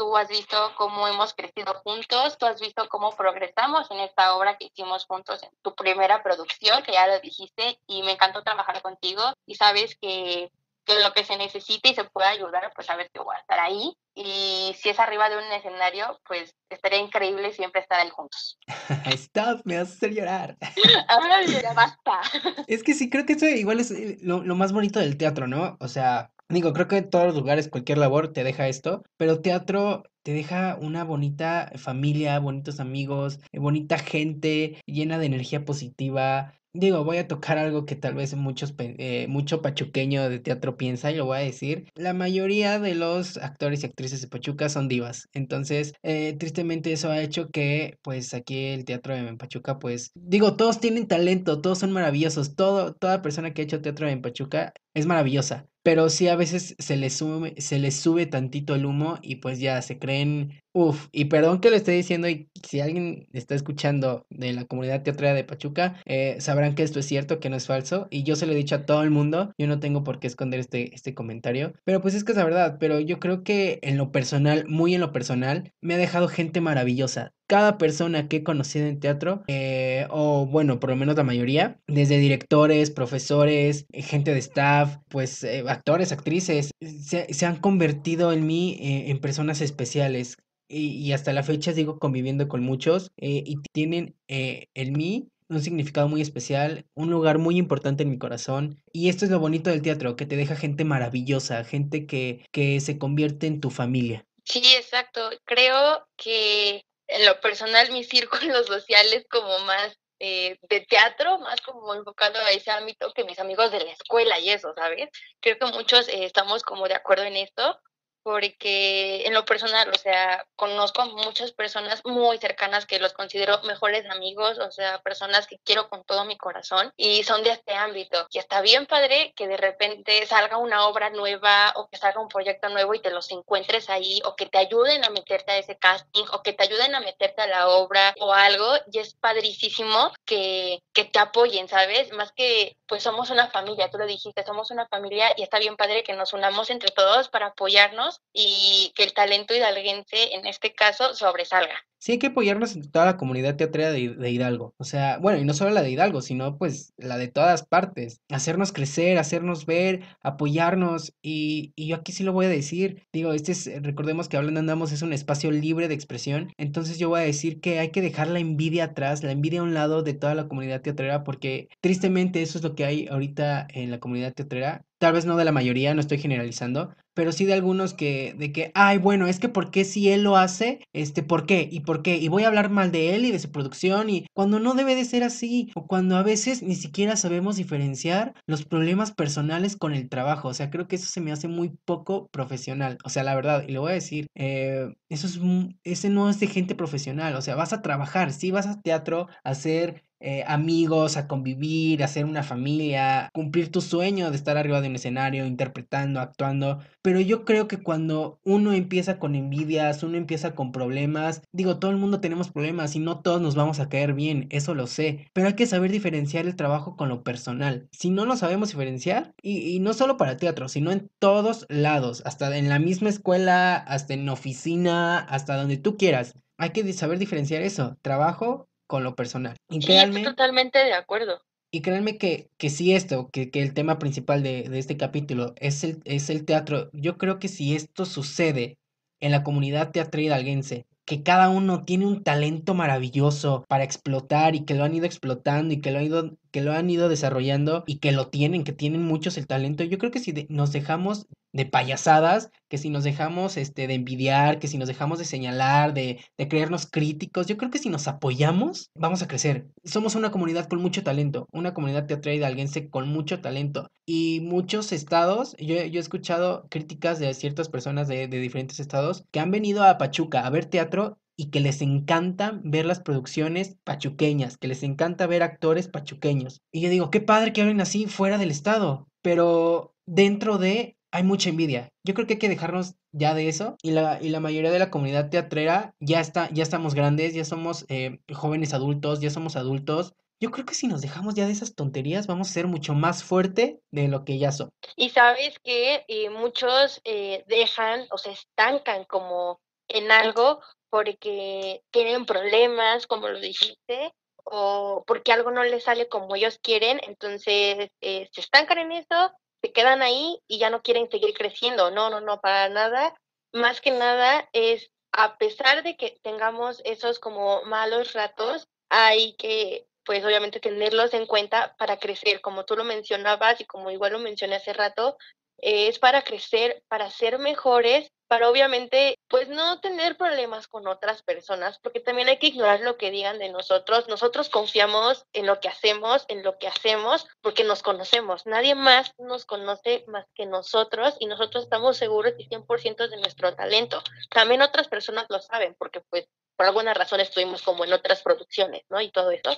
tú 0.00 0.16
has 0.16 0.28
visto 0.28 0.56
cómo 0.78 1.06
hemos 1.06 1.34
crecido 1.34 1.74
juntos, 1.84 2.38
tú 2.38 2.46
has 2.46 2.58
visto 2.58 2.88
cómo 2.88 3.10
progresamos 3.10 3.90
en 3.90 4.00
esta 4.00 4.34
obra 4.34 4.56
que 4.56 4.64
hicimos 4.64 5.04
juntos 5.04 5.42
en 5.42 5.50
tu 5.60 5.74
primera 5.74 6.22
producción, 6.22 6.82
que 6.82 6.92
ya 6.92 7.06
lo 7.06 7.20
dijiste, 7.20 7.78
y 7.86 8.02
me 8.02 8.12
encantó 8.12 8.42
trabajar 8.42 8.80
contigo 8.80 9.20
y 9.44 9.56
sabes 9.56 9.98
que, 10.00 10.50
que 10.86 11.00
lo 11.00 11.12
que 11.12 11.22
se 11.22 11.36
necesite 11.36 11.90
y 11.90 11.94
se 11.94 12.04
pueda 12.04 12.30
ayudar, 12.30 12.72
pues 12.74 12.86
sabes 12.86 13.10
que 13.12 13.20
voy 13.20 13.36
a 13.36 13.40
estar 13.40 13.60
ahí. 13.60 13.92
Y 14.14 14.74
si 14.80 14.88
es 14.88 14.98
arriba 14.98 15.28
de 15.28 15.36
un 15.36 15.52
escenario, 15.52 16.18
pues 16.26 16.56
estaría 16.70 17.00
increíble 17.00 17.52
siempre 17.52 17.82
estar 17.82 18.00
ahí 18.00 18.08
juntos. 18.08 18.58
Stop, 19.04 19.60
me 19.64 19.76
vas 19.76 19.90
a 19.90 19.92
hacer 19.92 20.14
llorar. 20.14 20.56
Ay, 21.08 21.60
ya 21.60 21.74
basta. 21.74 22.22
Es 22.66 22.82
que 22.82 22.94
sí, 22.94 23.10
creo 23.10 23.26
que 23.26 23.34
eso 23.34 23.44
igual 23.44 23.80
es 23.80 23.90
eh, 23.90 24.16
lo, 24.22 24.42
lo 24.42 24.54
más 24.54 24.72
bonito 24.72 24.98
del 24.98 25.18
teatro, 25.18 25.46
¿no? 25.46 25.76
O 25.78 25.88
sea, 25.88 26.32
Digo, 26.50 26.72
creo 26.72 26.88
que 26.88 26.96
en 26.96 27.08
todos 27.10 27.26
los 27.26 27.36
lugares, 27.36 27.68
cualquier 27.68 27.98
labor 27.98 28.32
te 28.32 28.42
deja 28.42 28.66
esto, 28.66 29.04
pero 29.16 29.40
teatro 29.40 30.02
te 30.24 30.32
deja 30.32 30.76
una 30.80 31.04
bonita 31.04 31.70
familia, 31.76 32.40
bonitos 32.40 32.80
amigos, 32.80 33.38
eh, 33.52 33.60
bonita 33.60 33.98
gente, 33.98 34.80
llena 34.84 35.18
de 35.18 35.26
energía 35.26 35.64
positiva. 35.64 36.54
Digo, 36.72 37.02
voy 37.04 37.18
a 37.18 37.26
tocar 37.26 37.58
algo 37.58 37.84
que 37.84 37.96
tal 37.96 38.14
vez 38.14 38.34
muchos, 38.34 38.74
eh, 38.78 39.26
mucho 39.28 39.60
pachuqueño 39.62 40.28
de 40.28 40.38
teatro 40.38 40.76
piensa 40.76 41.10
y 41.10 41.16
lo 41.16 41.24
voy 41.26 41.38
a 41.38 41.40
decir. 41.40 41.86
La 41.94 42.14
mayoría 42.14 42.78
de 42.78 42.94
los 42.94 43.36
actores 43.38 43.82
y 43.82 43.86
actrices 43.86 44.20
de 44.20 44.28
Pachuca 44.28 44.68
son 44.68 44.86
divas. 44.86 45.26
Entonces, 45.32 45.94
eh, 46.04 46.36
tristemente 46.38 46.92
eso 46.92 47.10
ha 47.10 47.20
hecho 47.22 47.48
que, 47.48 47.96
pues, 48.02 48.34
aquí 48.34 48.66
el 48.66 48.84
teatro 48.84 49.16
en 49.16 49.36
Pachuca, 49.36 49.80
pues, 49.80 50.10
digo, 50.14 50.56
todos 50.56 50.80
tienen 50.80 51.08
talento, 51.08 51.60
todos 51.60 51.78
son 51.78 51.90
maravillosos. 51.92 52.54
Todo, 52.54 52.94
toda 52.94 53.22
persona 53.22 53.52
que 53.52 53.62
ha 53.62 53.64
hecho 53.64 53.82
teatro 53.82 54.08
en 54.08 54.22
Pachuca 54.22 54.72
es 54.94 55.06
maravillosa. 55.06 55.66
Pero 55.82 56.10
sí 56.10 56.28
a 56.28 56.36
veces 56.36 56.76
se 56.78 56.96
les 56.96 57.14
sube, 57.14 57.54
se 57.58 57.78
les 57.78 57.96
sube 57.96 58.26
tantito 58.26 58.74
el 58.74 58.84
humo 58.84 59.18
y 59.22 59.36
pues 59.36 59.60
ya 59.60 59.80
se 59.80 59.98
creen, 59.98 60.60
uff, 60.74 61.08
y 61.10 61.26
perdón 61.26 61.60
que 61.60 61.70
lo 61.70 61.76
esté 61.76 61.92
diciendo 61.92 62.28
y 62.28 62.50
si 62.62 62.80
alguien 62.80 63.28
está 63.32 63.54
escuchando 63.54 64.26
de 64.28 64.52
la 64.52 64.66
comunidad 64.66 65.02
teatral 65.02 65.34
de 65.34 65.44
Pachuca, 65.44 65.96
eh, 66.04 66.36
sabrán 66.38 66.74
que 66.74 66.82
esto 66.82 67.00
es 67.00 67.06
cierto, 67.06 67.40
que 67.40 67.48
no 67.48 67.56
es 67.56 67.66
falso, 67.66 68.08
y 68.10 68.24
yo 68.24 68.36
se 68.36 68.44
lo 68.44 68.52
he 68.52 68.56
dicho 68.56 68.74
a 68.74 68.84
todo 68.84 69.02
el 69.02 69.10
mundo, 69.10 69.52
yo 69.56 69.66
no 69.66 69.80
tengo 69.80 70.04
por 70.04 70.20
qué 70.20 70.26
esconder 70.26 70.60
este, 70.60 70.94
este 70.94 71.14
comentario, 71.14 71.72
pero 71.84 72.02
pues 72.02 72.14
es 72.14 72.24
que 72.24 72.32
es 72.32 72.38
la 72.38 72.44
verdad, 72.44 72.76
pero 72.78 73.00
yo 73.00 73.18
creo 73.18 73.42
que 73.42 73.78
en 73.82 73.96
lo 73.96 74.12
personal, 74.12 74.66
muy 74.68 74.94
en 74.94 75.00
lo 75.00 75.12
personal, 75.12 75.72
me 75.80 75.94
ha 75.94 75.98
dejado 75.98 76.28
gente 76.28 76.60
maravillosa, 76.60 77.32
cada 77.50 77.78
persona 77.78 78.28
que 78.28 78.36
he 78.36 78.44
conocido 78.44 78.86
en 78.86 79.00
teatro, 79.00 79.42
eh, 79.48 80.06
o 80.10 80.46
bueno, 80.46 80.78
por 80.78 80.90
lo 80.90 80.94
menos 80.94 81.16
la 81.16 81.24
mayoría, 81.24 81.80
desde 81.88 82.18
directores, 82.18 82.92
profesores, 82.92 83.86
eh, 83.90 84.02
gente 84.02 84.32
de 84.32 84.38
staff, 84.38 84.98
pues 85.08 85.42
eh, 85.42 85.64
actores, 85.66 86.12
actrices, 86.12 86.70
se, 86.80 87.34
se, 87.34 87.46
han 87.46 87.56
convertido 87.56 88.32
en 88.32 88.46
mí 88.46 88.78
en 88.80 89.20
personas 89.20 89.62
especiales. 89.62 90.36
Y, 90.68 90.90
y, 90.98 91.12
hasta 91.12 91.32
la 91.32 91.42
fecha 91.42 91.72
sigo 91.72 91.98
conviviendo 91.98 92.46
con 92.46 92.62
muchos 92.62 93.10
y 93.16 93.56
tienen 93.72 94.14
en 94.28 94.92
mí 94.92 95.26
un 95.48 95.60
significado 95.60 96.06
muy 96.08 96.20
especial, 96.20 96.86
un 96.94 97.10
lugar 97.10 97.38
muy 97.38 97.56
importante 97.56 98.04
en 98.04 98.10
mi 98.10 98.18
corazón. 98.18 98.80
Y 98.92 99.08
esto 99.08 99.24
es 99.24 99.32
lo 99.32 99.40
bonito 99.40 99.70
del 99.70 99.82
teatro, 99.82 100.14
que 100.14 100.26
te 100.26 100.36
deja 100.36 100.54
gente 100.54 100.84
maravillosa, 100.84 101.64
gente 101.64 102.06
que, 102.06 102.46
que 102.52 102.78
se 102.78 102.96
convierte 102.96 103.48
en 103.48 103.60
tu 103.60 103.70
familia. 103.70 104.24
Sí, 104.44 104.62
exacto. 104.76 105.30
Creo 105.44 106.06
que 106.16 106.84
en 107.10 107.26
lo 107.26 107.40
personal 107.40 107.90
mis 107.92 108.08
círculos 108.08 108.66
sociales 108.66 109.26
como 109.30 109.58
más 109.60 109.98
eh, 110.18 110.58
de 110.68 110.80
teatro, 110.82 111.38
más 111.38 111.60
como 111.62 111.94
enfocado 111.94 112.38
a 112.40 112.50
ese 112.50 112.70
ámbito 112.70 113.12
que 113.14 113.24
mis 113.24 113.38
amigos 113.38 113.72
de 113.72 113.80
la 113.80 113.92
escuela 113.92 114.38
y 114.38 114.50
eso, 114.50 114.74
¿sabes? 114.74 115.08
Creo 115.40 115.58
que 115.58 115.66
muchos 115.66 116.08
eh, 116.08 116.24
estamos 116.24 116.62
como 116.62 116.88
de 116.88 116.94
acuerdo 116.94 117.24
en 117.24 117.36
esto 117.36 117.80
porque 118.22 119.26
en 119.26 119.34
lo 119.34 119.44
personal, 119.44 119.88
o 119.88 119.98
sea, 119.98 120.44
conozco 120.56 121.02
a 121.02 121.06
muchas 121.06 121.52
personas 121.52 122.00
muy 122.04 122.38
cercanas 122.38 122.86
que 122.86 122.98
los 122.98 123.12
considero 123.12 123.60
mejores 123.62 124.08
amigos, 124.10 124.58
o 124.58 124.70
sea, 124.70 124.98
personas 125.02 125.46
que 125.46 125.58
quiero 125.64 125.88
con 125.88 126.04
todo 126.04 126.24
mi 126.24 126.36
corazón 126.36 126.92
y 126.96 127.22
son 127.24 127.42
de 127.42 127.50
este 127.50 127.74
ámbito. 127.74 128.26
Y 128.30 128.38
está 128.38 128.60
bien 128.60 128.86
padre 128.86 129.32
que 129.36 129.48
de 129.48 129.56
repente 129.56 130.26
salga 130.26 130.56
una 130.56 130.86
obra 130.86 131.10
nueva 131.10 131.72
o 131.76 131.88
que 131.88 131.96
salga 131.96 132.20
un 132.20 132.28
proyecto 132.28 132.68
nuevo 132.68 132.94
y 132.94 133.00
te 133.00 133.10
los 133.10 133.30
encuentres 133.30 133.90
ahí 133.90 134.20
o 134.24 134.36
que 134.36 134.46
te 134.46 134.58
ayuden 134.58 135.04
a 135.04 135.10
meterte 135.10 135.52
a 135.52 135.58
ese 135.58 135.76
casting 135.76 136.24
o 136.32 136.42
que 136.42 136.52
te 136.52 136.64
ayuden 136.64 136.94
a 136.94 137.00
meterte 137.00 137.42
a 137.42 137.46
la 137.46 137.68
obra 137.68 138.14
o 138.20 138.32
algo 138.32 138.66
y 138.90 138.98
es 138.98 139.14
padricísimo 139.14 140.12
que, 140.24 140.82
que 140.92 141.04
te 141.04 141.18
apoyen, 141.18 141.68
¿sabes? 141.68 142.12
Más 142.12 142.32
que 142.32 142.76
pues 142.86 143.02
somos 143.02 143.30
una 143.30 143.48
familia, 143.48 143.90
tú 143.90 143.98
lo 143.98 144.06
dijiste, 144.06 144.44
somos 144.44 144.70
una 144.70 144.86
familia 144.88 145.32
y 145.36 145.42
está 145.42 145.58
bien 145.58 145.76
padre 145.76 146.02
que 146.02 146.12
nos 146.14 146.32
unamos 146.32 146.70
entre 146.70 146.90
todos 146.90 147.28
para 147.28 147.46
apoyarnos 147.46 148.09
y 148.32 148.92
que 148.94 149.04
el 149.04 149.12
talento 149.12 149.54
hidalguense 149.54 150.34
en 150.34 150.46
este 150.46 150.72
caso 150.72 151.14
sobresalga. 151.14 151.84
Sí, 152.02 152.12
hay 152.12 152.18
que 152.18 152.28
apoyarnos 152.28 152.74
en 152.76 152.90
toda 152.90 153.04
la 153.04 153.18
comunidad 153.18 153.56
teatral 153.56 153.92
de, 153.92 154.30
Hidalgo. 154.30 154.74
O 154.78 154.84
sea, 154.84 155.18
bueno, 155.18 155.38
y 155.38 155.44
no 155.44 155.52
solo 155.52 155.70
la 155.70 155.82
de 155.82 155.90
Hidalgo, 155.90 156.22
sino 156.22 156.56
pues 156.56 156.94
la 156.96 157.18
de 157.18 157.28
todas 157.28 157.62
partes. 157.66 158.22
Hacernos 158.30 158.72
crecer, 158.72 159.18
hacernos 159.18 159.66
ver, 159.66 160.00
apoyarnos. 160.22 161.12
Y, 161.20 161.74
y 161.76 161.88
yo 161.88 161.96
aquí 161.96 162.12
sí 162.12 162.24
lo 162.24 162.32
voy 162.32 162.46
a 162.46 162.48
decir. 162.48 163.06
Digo, 163.12 163.34
este 163.34 163.52
es, 163.52 163.70
recordemos 163.82 164.30
que 164.30 164.38
Hablando 164.38 164.60
Andamos 164.60 164.92
es 164.92 165.02
un 165.02 165.12
espacio 165.12 165.50
libre 165.50 165.88
de 165.88 165.94
expresión. 165.94 166.54
Entonces 166.56 166.98
yo 166.98 167.10
voy 167.10 167.20
a 167.20 167.24
decir 167.24 167.60
que 167.60 167.80
hay 167.80 167.90
que 167.90 168.00
dejar 168.00 168.28
la 168.28 168.38
envidia 168.38 168.84
atrás, 168.84 169.22
la 169.22 169.32
envidia 169.32 169.60
a 169.60 169.64
un 169.64 169.74
lado 169.74 170.02
de 170.02 170.14
toda 170.14 170.34
la 170.34 170.48
comunidad 170.48 170.80
teatrera, 170.80 171.22
porque 171.22 171.68
tristemente 171.82 172.40
eso 172.40 172.56
es 172.56 172.64
lo 172.64 172.74
que 172.74 172.86
hay 172.86 173.08
ahorita 173.08 173.66
en 173.70 173.90
la 173.90 174.00
comunidad 174.00 174.32
teatrera 174.32 174.86
tal 175.00 175.14
vez 175.14 175.24
no 175.24 175.36
de 175.36 175.46
la 175.46 175.52
mayoría, 175.52 175.94
no 175.94 176.00
estoy 176.00 176.18
generalizando, 176.18 176.94
pero 177.14 177.32
sí 177.32 177.44
de 177.44 177.54
algunos 177.54 177.94
que, 177.94 178.34
de 178.38 178.52
que, 178.52 178.72
ay, 178.74 178.98
bueno, 178.98 179.26
es 179.26 179.38
que 179.38 179.48
¿por 179.48 179.70
qué 179.70 179.84
si 179.84 180.10
él 180.10 180.22
lo 180.22 180.36
hace? 180.36 180.80
Este, 180.92 181.22
¿por 181.22 181.46
qué? 181.46 181.68
¿Y 181.70 181.80
por 181.80 182.02
qué? 182.02 182.16
Y 182.16 182.28
voy 182.28 182.44
a 182.44 182.48
hablar 182.48 182.70
mal 182.70 182.92
de 182.92 183.14
él 183.14 183.24
y 183.24 183.32
de 183.32 183.38
su 183.38 183.50
producción 183.50 184.10
y 184.10 184.26
cuando 184.34 184.60
no 184.60 184.74
debe 184.74 184.94
de 184.94 185.04
ser 185.04 185.22
así, 185.24 185.70
o 185.74 185.86
cuando 185.86 186.16
a 186.16 186.22
veces 186.22 186.62
ni 186.62 186.74
siquiera 186.74 187.16
sabemos 187.16 187.56
diferenciar 187.56 188.34
los 188.46 188.64
problemas 188.64 189.12
personales 189.12 189.76
con 189.76 189.94
el 189.94 190.08
trabajo, 190.08 190.48
o 190.48 190.54
sea, 190.54 190.70
creo 190.70 190.88
que 190.88 190.96
eso 190.96 191.06
se 191.06 191.20
me 191.20 191.32
hace 191.32 191.48
muy 191.48 191.70
poco 191.84 192.28
profesional, 192.28 192.98
o 193.04 193.08
sea, 193.08 193.22
la 193.24 193.34
verdad, 193.34 193.64
y 193.66 193.72
le 193.72 193.78
voy 193.78 193.90
a 193.92 193.94
decir, 193.94 194.26
eh, 194.34 194.94
eso 195.08 195.26
es, 195.26 195.40
ese 195.84 196.10
no 196.10 196.30
es 196.30 196.40
de 196.40 196.46
gente 196.46 196.74
profesional, 196.74 197.34
o 197.36 197.42
sea, 197.42 197.54
vas 197.56 197.72
a 197.72 197.82
trabajar, 197.82 198.32
sí 198.32 198.50
vas 198.50 198.66
a 198.66 198.80
teatro 198.80 199.28
a 199.44 199.50
hacer 199.50 200.04
eh, 200.20 200.44
amigos, 200.46 201.16
a 201.16 201.26
convivir, 201.26 202.02
a 202.02 202.06
hacer 202.06 202.24
una 202.24 202.42
familia, 202.42 203.30
cumplir 203.32 203.70
tu 203.70 203.80
sueño 203.80 204.30
de 204.30 204.36
estar 204.36 204.56
arriba 204.56 204.80
de 204.80 204.88
un 204.88 204.96
escenario, 204.96 205.46
interpretando, 205.46 206.20
actuando. 206.20 206.78
Pero 207.02 207.20
yo 207.20 207.44
creo 207.44 207.68
que 207.68 207.82
cuando 207.82 208.38
uno 208.44 208.72
empieza 208.72 209.18
con 209.18 209.34
envidias, 209.34 210.02
uno 210.02 210.16
empieza 210.16 210.54
con 210.54 210.72
problemas, 210.72 211.42
digo, 211.52 211.78
todo 211.78 211.90
el 211.90 211.96
mundo 211.96 212.20
tenemos 212.20 212.50
problemas 212.50 212.94
y 212.96 212.98
no 213.00 213.20
todos 213.20 213.40
nos 213.40 213.54
vamos 213.54 213.80
a 213.80 213.88
caer 213.88 214.14
bien, 214.14 214.46
eso 214.50 214.74
lo 214.74 214.86
sé, 214.86 215.26
pero 215.32 215.48
hay 215.48 215.54
que 215.54 215.66
saber 215.66 215.90
diferenciar 215.90 216.46
el 216.46 216.56
trabajo 216.56 216.96
con 216.96 217.08
lo 217.08 217.22
personal. 217.22 217.88
Si 217.92 218.10
no 218.10 218.26
lo 218.26 218.36
sabemos 218.36 218.70
diferenciar, 218.70 219.34
y, 219.42 219.74
y 219.74 219.80
no 219.80 219.94
solo 219.94 220.16
para 220.16 220.36
teatro, 220.36 220.68
sino 220.68 220.92
en 220.92 221.10
todos 221.18 221.66
lados, 221.68 222.22
hasta 222.26 222.56
en 222.56 222.68
la 222.68 222.78
misma 222.78 223.08
escuela, 223.08 223.76
hasta 223.76 224.14
en 224.14 224.28
oficina, 224.28 225.18
hasta 225.18 225.56
donde 225.56 225.78
tú 225.78 225.96
quieras. 225.96 226.34
Hay 226.58 226.70
que 226.70 226.92
saber 226.92 227.18
diferenciar 227.18 227.62
eso, 227.62 227.96
trabajo 228.02 228.69
con 228.90 229.04
lo 229.04 229.14
personal. 229.14 229.54
Y 229.70 229.80
sí, 229.80 229.92
estoy 229.92 230.24
totalmente 230.24 230.80
de 230.80 230.94
acuerdo. 230.94 231.40
Y 231.70 231.80
créanme 231.80 232.18
que, 232.18 232.50
que 232.58 232.70
si 232.70 232.92
esto, 232.92 233.28
que, 233.32 233.48
que 233.52 233.62
el 233.62 233.72
tema 233.72 234.00
principal 234.00 234.42
de, 234.42 234.64
de, 234.64 234.80
este 234.80 234.96
capítulo 234.96 235.54
es 235.58 235.84
el, 235.84 236.02
es 236.04 236.28
el 236.28 236.44
teatro, 236.44 236.90
yo 236.92 237.16
creo 237.16 237.38
que 237.38 237.46
si 237.46 237.76
esto 237.76 238.04
sucede 238.04 238.78
en 239.20 239.30
la 239.30 239.44
comunidad 239.44 239.92
teatral 239.92 240.24
hidalguense, 240.24 240.86
que 241.04 241.22
cada 241.22 241.50
uno 241.50 241.84
tiene 241.84 242.06
un 242.06 242.24
talento 242.24 242.74
maravilloso 242.74 243.64
para 243.68 243.84
explotar 243.84 244.56
y 244.56 244.64
que 244.64 244.74
lo 244.74 244.82
han 244.82 244.94
ido 244.94 245.06
explotando 245.06 245.72
y 245.72 245.80
que 245.80 245.92
lo 245.92 246.00
han 246.00 246.06
ido, 246.06 246.36
que 246.50 246.60
lo 246.60 246.72
han 246.72 246.90
ido 246.90 247.08
desarrollando 247.08 247.84
y 247.86 247.98
que 247.98 248.12
lo 248.12 248.28
tienen, 248.28 248.64
que 248.64 248.72
tienen 248.72 249.02
muchos 249.02 249.36
el 249.38 249.46
talento. 249.46 249.84
Yo 249.84 249.98
creo 249.98 250.10
que 250.10 250.20
si 250.20 250.46
nos 250.48 250.72
dejamos 250.72 251.26
de 251.52 251.66
payasadas, 251.66 252.50
que 252.68 252.78
si 252.78 252.90
nos 252.90 253.04
dejamos 253.04 253.56
este, 253.56 253.86
de 253.86 253.94
envidiar, 253.94 254.58
que 254.58 254.68
si 254.68 254.78
nos 254.78 254.88
dejamos 254.88 255.18
de 255.18 255.24
señalar, 255.24 255.94
de, 255.94 256.20
de 256.38 256.48
creernos 256.48 256.86
críticos, 256.86 257.46
yo 257.46 257.56
creo 257.56 257.70
que 257.70 257.78
si 257.78 257.88
nos 257.88 258.06
apoyamos, 258.08 258.90
vamos 258.94 259.22
a 259.22 259.28
crecer. 259.28 259.66
Somos 259.84 260.14
una 260.14 260.30
comunidad 260.30 260.68
con 260.68 260.80
mucho 260.80 261.02
talento, 261.02 261.48
una 261.52 261.74
comunidad 261.74 262.06
teatral 262.06 262.36
hidalguense 262.36 262.88
con 262.88 263.08
mucho 263.08 263.40
talento. 263.40 263.90
Y 264.06 264.40
muchos 264.42 264.92
estados, 264.92 265.56
yo, 265.58 265.74
yo 265.84 265.98
he 265.98 266.02
escuchado 266.02 266.66
críticas 266.70 267.18
de 267.18 267.34
ciertas 267.34 267.68
personas 267.68 268.08
de, 268.08 268.28
de 268.28 268.38
diferentes 268.38 268.80
estados 268.80 269.24
que 269.30 269.40
han 269.40 269.50
venido 269.50 269.82
a 269.84 269.98
Pachuca 269.98 270.46
a 270.46 270.50
ver 270.50 270.66
teatro 270.66 271.18
y 271.40 271.48
que 271.48 271.60
les 271.60 271.80
encanta 271.80 272.60
ver 272.62 272.84
las 272.84 273.00
producciones 273.00 273.78
pachuqueñas, 273.82 274.58
que 274.58 274.68
les 274.68 274.82
encanta 274.82 275.26
ver 275.26 275.42
actores 275.42 275.88
pachuqueños. 275.88 276.60
Y 276.70 276.82
yo 276.82 276.90
digo, 276.90 277.10
qué 277.10 277.22
padre 277.22 277.54
que 277.54 277.62
hablen 277.62 277.80
así 277.80 278.04
fuera 278.04 278.36
del 278.36 278.50
estado, 278.50 279.08
pero 279.22 279.94
dentro 280.04 280.58
de 280.58 280.98
hay 281.10 281.22
mucha 281.22 281.48
envidia. 281.48 281.88
Yo 282.04 282.12
creo 282.12 282.26
que 282.26 282.34
hay 282.34 282.38
que 282.38 282.50
dejarnos 282.50 282.96
ya 283.12 283.32
de 283.32 283.48
eso 283.48 283.78
y 283.82 283.92
la, 283.92 284.18
y 284.20 284.28
la 284.28 284.40
mayoría 284.40 284.70
de 284.70 284.80
la 284.80 284.90
comunidad 284.90 285.30
teatrera 285.30 285.94
ya 285.98 286.20
está, 286.20 286.50
ya 286.50 286.62
estamos 286.62 286.94
grandes, 286.94 287.32
ya 287.32 287.46
somos 287.46 287.86
eh, 287.88 288.20
jóvenes 288.34 288.74
adultos, 288.74 289.20
ya 289.20 289.30
somos 289.30 289.56
adultos. 289.56 290.12
Yo 290.40 290.50
creo 290.50 290.66
que 290.66 290.74
si 290.74 290.88
nos 290.88 291.00
dejamos 291.00 291.36
ya 291.36 291.46
de 291.46 291.52
esas 291.52 291.74
tonterías 291.74 292.26
vamos 292.26 292.50
a 292.50 292.52
ser 292.52 292.66
mucho 292.66 292.92
más 292.92 293.24
fuerte 293.24 293.80
de 293.90 294.08
lo 294.08 294.26
que 294.26 294.38
ya 294.38 294.52
son. 294.52 294.68
Y 294.94 295.08
sabes 295.08 295.58
que 295.64 296.04
eh, 296.06 296.28
muchos 296.28 297.00
eh, 297.04 297.44
dejan 297.46 298.04
o 298.10 298.18
se 298.18 298.32
estancan 298.32 299.04
como 299.04 299.58
en 299.88 300.12
algo 300.12 300.60
porque 300.90 301.82
tienen 301.90 302.26
problemas, 302.26 303.06
como 303.06 303.28
lo 303.28 303.40
dijiste, 303.40 304.12
o 304.44 305.04
porque 305.06 305.32
algo 305.32 305.50
no 305.50 305.62
les 305.64 305.84
sale 305.84 306.08
como 306.08 306.34
ellos 306.34 306.58
quieren, 306.62 307.00
entonces 307.06 307.88
se 308.00 308.28
estancan 308.36 308.78
en 308.78 308.92
eso 308.92 309.32
se 309.62 309.72
quedan 309.72 310.02
ahí 310.02 310.40
y 310.48 310.58
ya 310.58 310.70
no 310.70 310.82
quieren 310.82 311.10
seguir 311.10 311.34
creciendo. 311.34 311.90
No, 311.90 312.10
no, 312.10 312.20
no, 312.20 312.40
para 312.40 312.68
nada. 312.68 313.14
Más 313.52 313.80
que 313.80 313.90
nada 313.90 314.48
es, 314.52 314.90
a 315.12 315.36
pesar 315.38 315.82
de 315.82 315.96
que 315.96 316.18
tengamos 316.22 316.80
esos 316.84 317.18
como 317.18 317.62
malos 317.62 318.12
ratos, 318.12 318.68
hay 318.88 319.34
que, 319.34 319.86
pues 320.04 320.24
obviamente, 320.24 320.60
tenerlos 320.60 321.12
en 321.14 321.26
cuenta 321.26 321.74
para 321.78 321.98
crecer, 321.98 322.40
como 322.40 322.64
tú 322.64 322.76
lo 322.76 322.84
mencionabas 322.84 323.60
y 323.60 323.64
como 323.64 323.90
igual 323.90 324.12
lo 324.12 324.18
mencioné 324.18 324.56
hace 324.56 324.72
rato, 324.72 325.16
es 325.62 325.98
para 325.98 326.22
crecer, 326.22 326.82
para 326.88 327.10
ser 327.10 327.38
mejores 327.38 328.10
para 328.30 328.48
obviamente 328.48 329.18
pues 329.26 329.48
no 329.48 329.80
tener 329.80 330.16
problemas 330.16 330.68
con 330.68 330.86
otras 330.86 331.20
personas, 331.24 331.80
porque 331.82 331.98
también 331.98 332.28
hay 332.28 332.38
que 332.38 332.46
ignorar 332.46 332.78
lo 332.78 332.96
que 332.96 333.10
digan 333.10 333.40
de 333.40 333.48
nosotros. 333.48 334.06
Nosotros 334.06 334.48
confiamos 334.48 335.26
en 335.32 335.46
lo 335.46 335.58
que 335.58 335.68
hacemos, 335.68 336.26
en 336.28 336.44
lo 336.44 336.56
que 336.56 336.68
hacemos, 336.68 337.26
porque 337.40 337.64
nos 337.64 337.82
conocemos. 337.82 338.46
Nadie 338.46 338.76
más 338.76 339.10
nos 339.18 339.46
conoce 339.46 340.04
más 340.06 340.26
que 340.36 340.46
nosotros 340.46 341.16
y 341.18 341.26
nosotros 341.26 341.64
estamos 341.64 341.96
seguros 341.96 342.34
y 342.38 342.48
100% 342.48 343.08
de 343.08 343.16
nuestro 343.16 343.52
talento. 343.56 344.00
También 344.30 344.62
otras 344.62 344.86
personas 344.86 345.26
lo 345.28 345.40
saben, 345.40 345.74
porque 345.76 346.00
pues 346.08 346.28
por 346.54 346.66
alguna 346.66 346.94
razón 346.94 347.18
estuvimos 347.18 347.62
como 347.62 347.84
en 347.84 347.92
otras 347.92 348.22
producciones, 348.22 348.82
¿no? 348.90 349.00
Y 349.00 349.10
todo 349.10 349.32
eso. 349.32 349.56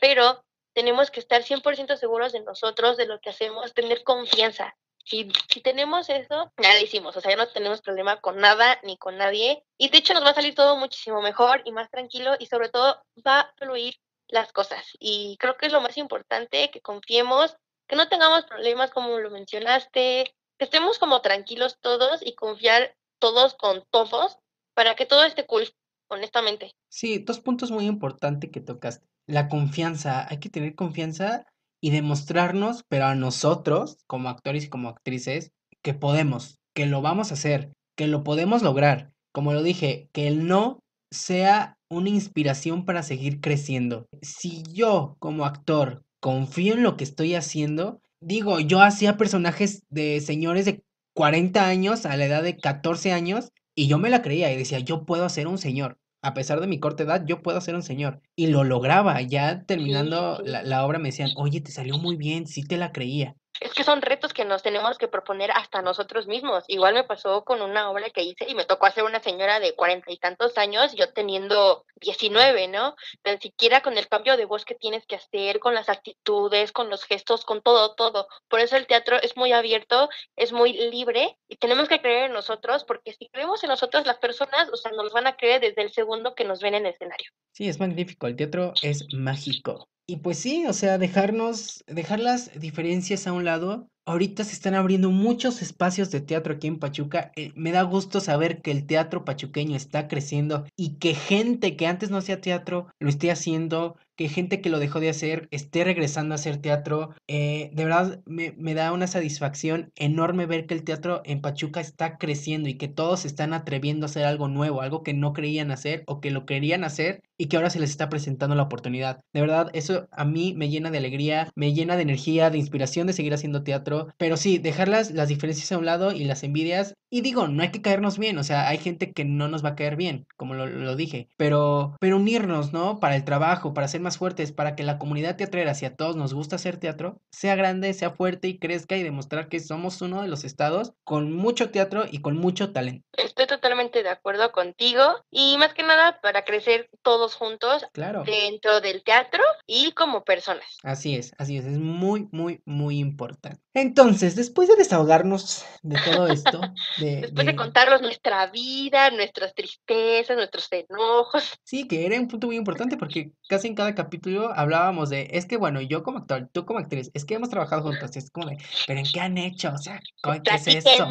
Pero 0.00 0.42
tenemos 0.72 1.10
que 1.10 1.20
estar 1.20 1.42
100% 1.42 1.98
seguros 1.98 2.32
de 2.32 2.40
nosotros, 2.40 2.96
de 2.96 3.04
lo 3.04 3.20
que 3.20 3.28
hacemos, 3.28 3.74
tener 3.74 4.04
confianza. 4.04 4.74
Si, 5.06 5.28
si 5.48 5.60
tenemos 5.60 6.10
eso, 6.10 6.52
ya 6.60 6.74
lo 6.74 6.80
hicimos, 6.80 7.16
o 7.16 7.20
sea, 7.20 7.30
ya 7.30 7.36
no 7.36 7.48
tenemos 7.48 7.80
problema 7.80 8.20
con 8.20 8.38
nada 8.38 8.80
ni 8.82 8.96
con 8.96 9.16
nadie. 9.16 9.62
Y 9.78 9.88
de 9.88 9.98
hecho 9.98 10.14
nos 10.14 10.24
va 10.24 10.30
a 10.30 10.34
salir 10.34 10.54
todo 10.54 10.76
muchísimo 10.76 11.22
mejor 11.22 11.62
y 11.64 11.72
más 11.72 11.88
tranquilo 11.90 12.34
y 12.38 12.46
sobre 12.46 12.68
todo 12.68 13.00
va 13.24 13.40
a 13.40 13.54
fluir 13.56 13.94
las 14.28 14.52
cosas. 14.52 14.84
Y 14.98 15.36
creo 15.38 15.56
que 15.56 15.66
es 15.66 15.72
lo 15.72 15.80
más 15.80 15.96
importante, 15.96 16.70
que 16.70 16.80
confiemos, 16.80 17.56
que 17.86 17.96
no 17.96 18.08
tengamos 18.08 18.44
problemas 18.46 18.90
como 18.90 19.18
lo 19.18 19.30
mencionaste, 19.30 20.34
que 20.58 20.64
estemos 20.64 20.98
como 20.98 21.20
tranquilos 21.20 21.78
todos 21.80 22.20
y 22.24 22.34
confiar 22.34 22.96
todos 23.18 23.54
con 23.54 23.84
todos 23.90 24.38
para 24.74 24.94
que 24.94 25.06
todo 25.06 25.24
esté 25.24 25.46
cool. 25.46 25.68
honestamente. 26.08 26.72
Sí, 26.88 27.18
dos 27.18 27.40
puntos 27.40 27.70
muy 27.70 27.86
importantes 27.86 28.50
que 28.52 28.60
tocaste. 28.60 29.06
La 29.26 29.48
confianza, 29.48 30.26
hay 30.28 30.38
que 30.38 30.50
tener 30.50 30.74
confianza 30.74 31.46
y 31.80 31.90
demostrarnos, 31.90 32.84
pero 32.88 33.06
a 33.06 33.14
nosotros, 33.14 33.98
como 34.06 34.28
actores 34.28 34.64
y 34.64 34.68
como 34.68 34.88
actrices, 34.88 35.52
que 35.82 35.94
podemos, 35.94 36.58
que 36.74 36.86
lo 36.86 37.02
vamos 37.02 37.30
a 37.30 37.34
hacer, 37.34 37.72
que 37.96 38.06
lo 38.06 38.24
podemos 38.24 38.62
lograr. 38.62 39.12
Como 39.32 39.52
lo 39.52 39.62
dije, 39.62 40.08
que 40.12 40.28
el 40.28 40.46
no 40.46 40.80
sea 41.10 41.76
una 41.88 42.08
inspiración 42.08 42.84
para 42.84 43.02
seguir 43.02 43.40
creciendo. 43.40 44.06
Si 44.22 44.62
yo 44.72 45.16
como 45.18 45.44
actor 45.44 46.02
confío 46.20 46.74
en 46.74 46.82
lo 46.82 46.96
que 46.96 47.04
estoy 47.04 47.34
haciendo, 47.34 48.00
digo, 48.20 48.60
yo 48.60 48.80
hacía 48.80 49.16
personajes 49.16 49.84
de 49.88 50.20
señores 50.20 50.64
de 50.64 50.82
40 51.14 51.66
años 51.66 52.06
a 52.06 52.16
la 52.16 52.26
edad 52.26 52.42
de 52.42 52.56
14 52.56 53.12
años 53.12 53.50
y 53.74 53.88
yo 53.88 53.98
me 53.98 54.10
la 54.10 54.22
creía 54.22 54.52
y 54.52 54.56
decía, 54.56 54.80
yo 54.80 55.04
puedo 55.04 55.28
ser 55.28 55.46
un 55.46 55.58
señor. 55.58 55.98
A 56.26 56.34
pesar 56.34 56.60
de 56.60 56.66
mi 56.66 56.80
corta 56.80 57.04
edad, 57.04 57.24
yo 57.26 57.42
puedo 57.42 57.60
ser 57.60 57.74
un 57.76 57.82
señor. 57.82 58.20
Y 58.34 58.48
lo 58.48 58.64
lograba. 58.64 59.20
Ya 59.22 59.64
terminando 59.64 60.40
la, 60.44 60.62
la 60.62 60.84
obra 60.84 60.98
me 60.98 61.08
decían, 61.08 61.30
oye, 61.36 61.60
te 61.60 61.70
salió 61.70 61.98
muy 61.98 62.16
bien, 62.16 62.46
sí 62.46 62.62
te 62.66 62.76
la 62.76 62.92
creía. 62.92 63.36
Es 63.60 63.72
que 63.72 63.84
son 63.84 64.02
retos 64.02 64.32
que 64.32 64.44
nos 64.44 64.62
tenemos 64.62 64.98
que 64.98 65.08
proponer 65.08 65.50
hasta 65.52 65.82
nosotros 65.82 66.26
mismos. 66.26 66.64
Igual 66.68 66.94
me 66.94 67.04
pasó 67.04 67.44
con 67.44 67.62
una 67.62 67.90
obra 67.90 68.10
que 68.10 68.22
hice 68.22 68.46
y 68.48 68.54
me 68.54 68.64
tocó 68.64 68.86
hacer 68.86 69.04
una 69.04 69.20
señora 69.20 69.60
de 69.60 69.74
cuarenta 69.74 70.12
y 70.12 70.18
tantos 70.18 70.58
años, 70.58 70.94
yo 70.94 71.12
teniendo 71.12 71.84
diecinueve, 71.96 72.68
¿no? 72.68 72.96
Ni 73.24 73.38
siquiera 73.38 73.80
con 73.80 73.98
el 73.98 74.08
cambio 74.08 74.36
de 74.36 74.44
voz 74.44 74.64
que 74.64 74.74
tienes 74.74 75.06
que 75.06 75.16
hacer, 75.16 75.58
con 75.58 75.74
las 75.74 75.88
actitudes, 75.88 76.72
con 76.72 76.90
los 76.90 77.04
gestos, 77.04 77.44
con 77.44 77.62
todo, 77.62 77.94
todo. 77.94 78.28
Por 78.48 78.60
eso 78.60 78.76
el 78.76 78.86
teatro 78.86 79.20
es 79.22 79.36
muy 79.36 79.52
abierto, 79.52 80.08
es 80.36 80.52
muy 80.52 80.72
libre 80.72 81.36
y 81.48 81.56
tenemos 81.56 81.88
que 81.88 82.00
creer 82.00 82.26
en 82.26 82.32
nosotros 82.32 82.84
porque 82.84 83.12
si 83.12 83.28
creemos 83.28 83.62
en 83.64 83.70
nosotros 83.70 84.06
las 84.06 84.18
personas, 84.18 84.68
o 84.72 84.76
sea, 84.76 84.92
nos 84.92 85.12
van 85.12 85.26
a 85.26 85.36
creer 85.36 85.60
desde 85.60 85.82
el 85.82 85.92
segundo 85.92 86.34
que 86.34 86.44
nos 86.44 86.60
ven 86.60 86.74
en 86.74 86.86
el 86.86 86.92
escenario. 86.92 87.30
Sí, 87.52 87.68
es 87.68 87.80
magnífico. 87.80 88.26
El 88.26 88.36
teatro 88.36 88.74
es 88.82 89.06
mágico. 89.12 89.88
Y 90.08 90.18
pues 90.18 90.38
sí, 90.38 90.66
o 90.68 90.72
sea, 90.72 90.98
dejarnos, 90.98 91.82
dejar 91.88 92.20
las 92.20 92.56
diferencias 92.60 93.26
a 93.26 93.32
un 93.32 93.44
lado. 93.46 93.90
Ahorita 94.08 94.44
se 94.44 94.52
están 94.52 94.76
abriendo 94.76 95.10
muchos 95.10 95.62
espacios 95.62 96.12
de 96.12 96.20
teatro 96.20 96.54
aquí 96.54 96.68
en 96.68 96.78
Pachuca. 96.78 97.32
Eh, 97.34 97.50
me 97.56 97.72
da 97.72 97.82
gusto 97.82 98.20
saber 98.20 98.62
que 98.62 98.70
el 98.70 98.86
teatro 98.86 99.24
pachuqueño 99.24 99.74
está 99.74 100.06
creciendo 100.06 100.64
y 100.76 100.98
que 100.98 101.14
gente 101.14 101.76
que 101.76 101.88
antes 101.88 102.08
no 102.08 102.18
hacía 102.18 102.40
teatro 102.40 102.86
lo 103.00 103.08
esté 103.08 103.32
haciendo, 103.32 103.96
que 104.16 104.28
gente 104.28 104.60
que 104.60 104.70
lo 104.70 104.78
dejó 104.78 105.00
de 105.00 105.08
hacer 105.08 105.48
esté 105.50 105.82
regresando 105.82 106.34
a 106.34 106.36
hacer 106.36 106.58
teatro. 106.58 107.14
Eh, 107.26 107.70
de 107.74 107.84
verdad 107.84 108.20
me, 108.26 108.52
me, 108.56 108.74
da 108.74 108.92
una 108.92 109.08
satisfacción 109.08 109.90
enorme 109.96 110.46
ver 110.46 110.66
que 110.66 110.74
el 110.74 110.84
teatro 110.84 111.22
en 111.24 111.40
Pachuca 111.40 111.80
está 111.80 112.16
creciendo 112.16 112.68
y 112.68 112.74
que 112.74 112.86
todos 112.86 113.24
están 113.24 113.52
atreviendo 113.54 114.06
a 114.06 114.08
hacer 114.08 114.24
algo 114.24 114.46
nuevo, 114.46 114.82
algo 114.82 115.02
que 115.02 115.14
no 115.14 115.32
creían 115.32 115.72
hacer 115.72 116.04
o 116.06 116.20
que 116.20 116.30
lo 116.30 116.46
querían 116.46 116.84
hacer 116.84 117.22
y 117.38 117.46
que 117.46 117.56
ahora 117.56 117.70
se 117.70 117.80
les 117.80 117.90
está 117.90 118.08
presentando 118.08 118.54
la 118.54 118.62
oportunidad. 118.62 119.20
De 119.32 119.40
verdad, 119.40 119.70
eso 119.74 120.08
a 120.10 120.24
mí 120.24 120.54
me 120.56 120.70
llena 120.70 120.90
de 120.90 120.98
alegría, 120.98 121.50
me 121.54 121.74
llena 121.74 121.96
de 121.96 122.02
energía, 122.02 122.50
de 122.50 122.58
inspiración 122.58 123.06
de 123.06 123.12
seguir 123.12 123.34
haciendo 123.34 123.62
teatro. 123.62 123.95
Pero 124.18 124.36
sí, 124.36 124.58
dejar 124.58 124.88
las, 124.88 125.10
las 125.10 125.28
diferencias 125.28 125.72
a 125.72 125.78
un 125.78 125.86
lado 125.86 126.12
y 126.12 126.24
las 126.24 126.42
envidias. 126.42 126.94
Y 127.08 127.20
digo, 127.20 127.46
no 127.46 127.62
hay 127.62 127.70
que 127.70 127.82
caernos 127.82 128.18
bien, 128.18 128.36
o 128.38 128.44
sea, 128.44 128.68
hay 128.68 128.78
gente 128.78 129.12
que 129.12 129.24
no 129.24 129.48
nos 129.48 129.64
va 129.64 129.70
a 129.70 129.76
caer 129.76 129.96
bien, 129.96 130.26
como 130.36 130.54
lo, 130.54 130.66
lo 130.66 130.96
dije, 130.96 131.28
pero, 131.36 131.96
pero 132.00 132.16
unirnos, 132.16 132.72
¿no? 132.72 132.98
Para 132.98 133.14
el 133.14 133.24
trabajo, 133.24 133.74
para 133.74 133.88
ser 133.88 134.00
más 134.00 134.18
fuertes, 134.18 134.52
para 134.52 134.74
que 134.74 134.82
la 134.82 134.98
comunidad 134.98 135.36
teatrera, 135.36 135.74
si 135.74 135.86
a 135.86 135.94
todos 135.94 136.16
nos 136.16 136.34
gusta 136.34 136.56
hacer 136.56 136.78
teatro, 136.78 137.20
sea 137.30 137.54
grande, 137.54 137.94
sea 137.94 138.10
fuerte 138.10 138.48
y 138.48 138.58
crezca 138.58 138.96
y 138.96 139.02
demostrar 139.02 139.48
que 139.48 139.60
somos 139.60 140.02
uno 140.02 140.22
de 140.22 140.28
los 140.28 140.44
estados 140.44 140.94
con 141.04 141.32
mucho 141.32 141.70
teatro 141.70 142.04
y 142.10 142.22
con 142.22 142.36
mucho 142.36 142.72
talento. 142.72 143.06
Estoy 143.12 143.46
totalmente 143.46 144.02
de 144.02 144.08
acuerdo 144.08 144.50
contigo 144.52 145.02
y 145.30 145.56
más 145.58 145.74
que 145.74 145.82
nada 145.82 146.20
para 146.20 146.44
crecer 146.44 146.88
todos 147.02 147.34
juntos 147.34 147.86
claro. 147.92 148.24
dentro 148.24 148.80
del 148.80 149.02
teatro 149.04 149.42
y 149.66 149.92
como 149.92 150.24
personas. 150.24 150.66
Así 150.82 151.14
es, 151.14 151.34
así 151.38 151.56
es, 151.56 151.66
es 151.66 151.78
muy, 151.78 152.28
muy, 152.32 152.62
muy 152.64 152.98
importante. 152.98 153.60
Entonces, 153.74 154.36
después 154.36 154.68
de 154.68 154.76
desahogarnos 154.76 155.64
de 155.82 155.96
todo 156.02 156.28
esto, 156.28 156.60
de, 156.98 157.20
después 157.22 157.46
de... 157.46 157.52
de 157.52 157.56
contarnos 157.56 158.02
nuestra 158.02 158.46
vida, 158.48 159.10
nuestras 159.10 159.54
tristezas, 159.54 160.36
nuestros 160.36 160.68
enojos. 160.70 161.52
Sí, 161.64 161.86
que 161.86 162.06
era 162.06 162.18
un 162.18 162.28
punto 162.28 162.46
muy 162.46 162.56
importante 162.56 162.96
porque 162.96 163.30
casi 163.48 163.68
en 163.68 163.74
cada 163.74 163.94
capítulo 163.94 164.52
hablábamos 164.54 165.10
de, 165.10 165.28
es 165.32 165.46
que 165.46 165.56
bueno, 165.56 165.80
yo 165.80 166.02
como 166.02 166.18
actor, 166.18 166.48
tú 166.52 166.64
como 166.64 166.78
actriz, 166.78 167.10
es 167.14 167.24
que 167.24 167.34
hemos 167.34 167.50
trabajado 167.50 167.82
juntos, 167.82 168.16
es 168.16 168.30
como 168.30 168.48
de, 168.48 168.58
pero 168.86 169.00
¿en 169.00 169.06
qué 169.06 169.20
han 169.20 169.38
hecho? 169.38 169.72
O 169.74 169.78
sea, 169.78 170.00
¿qué 170.22 170.54
es 170.54 170.66
eso? 170.66 171.08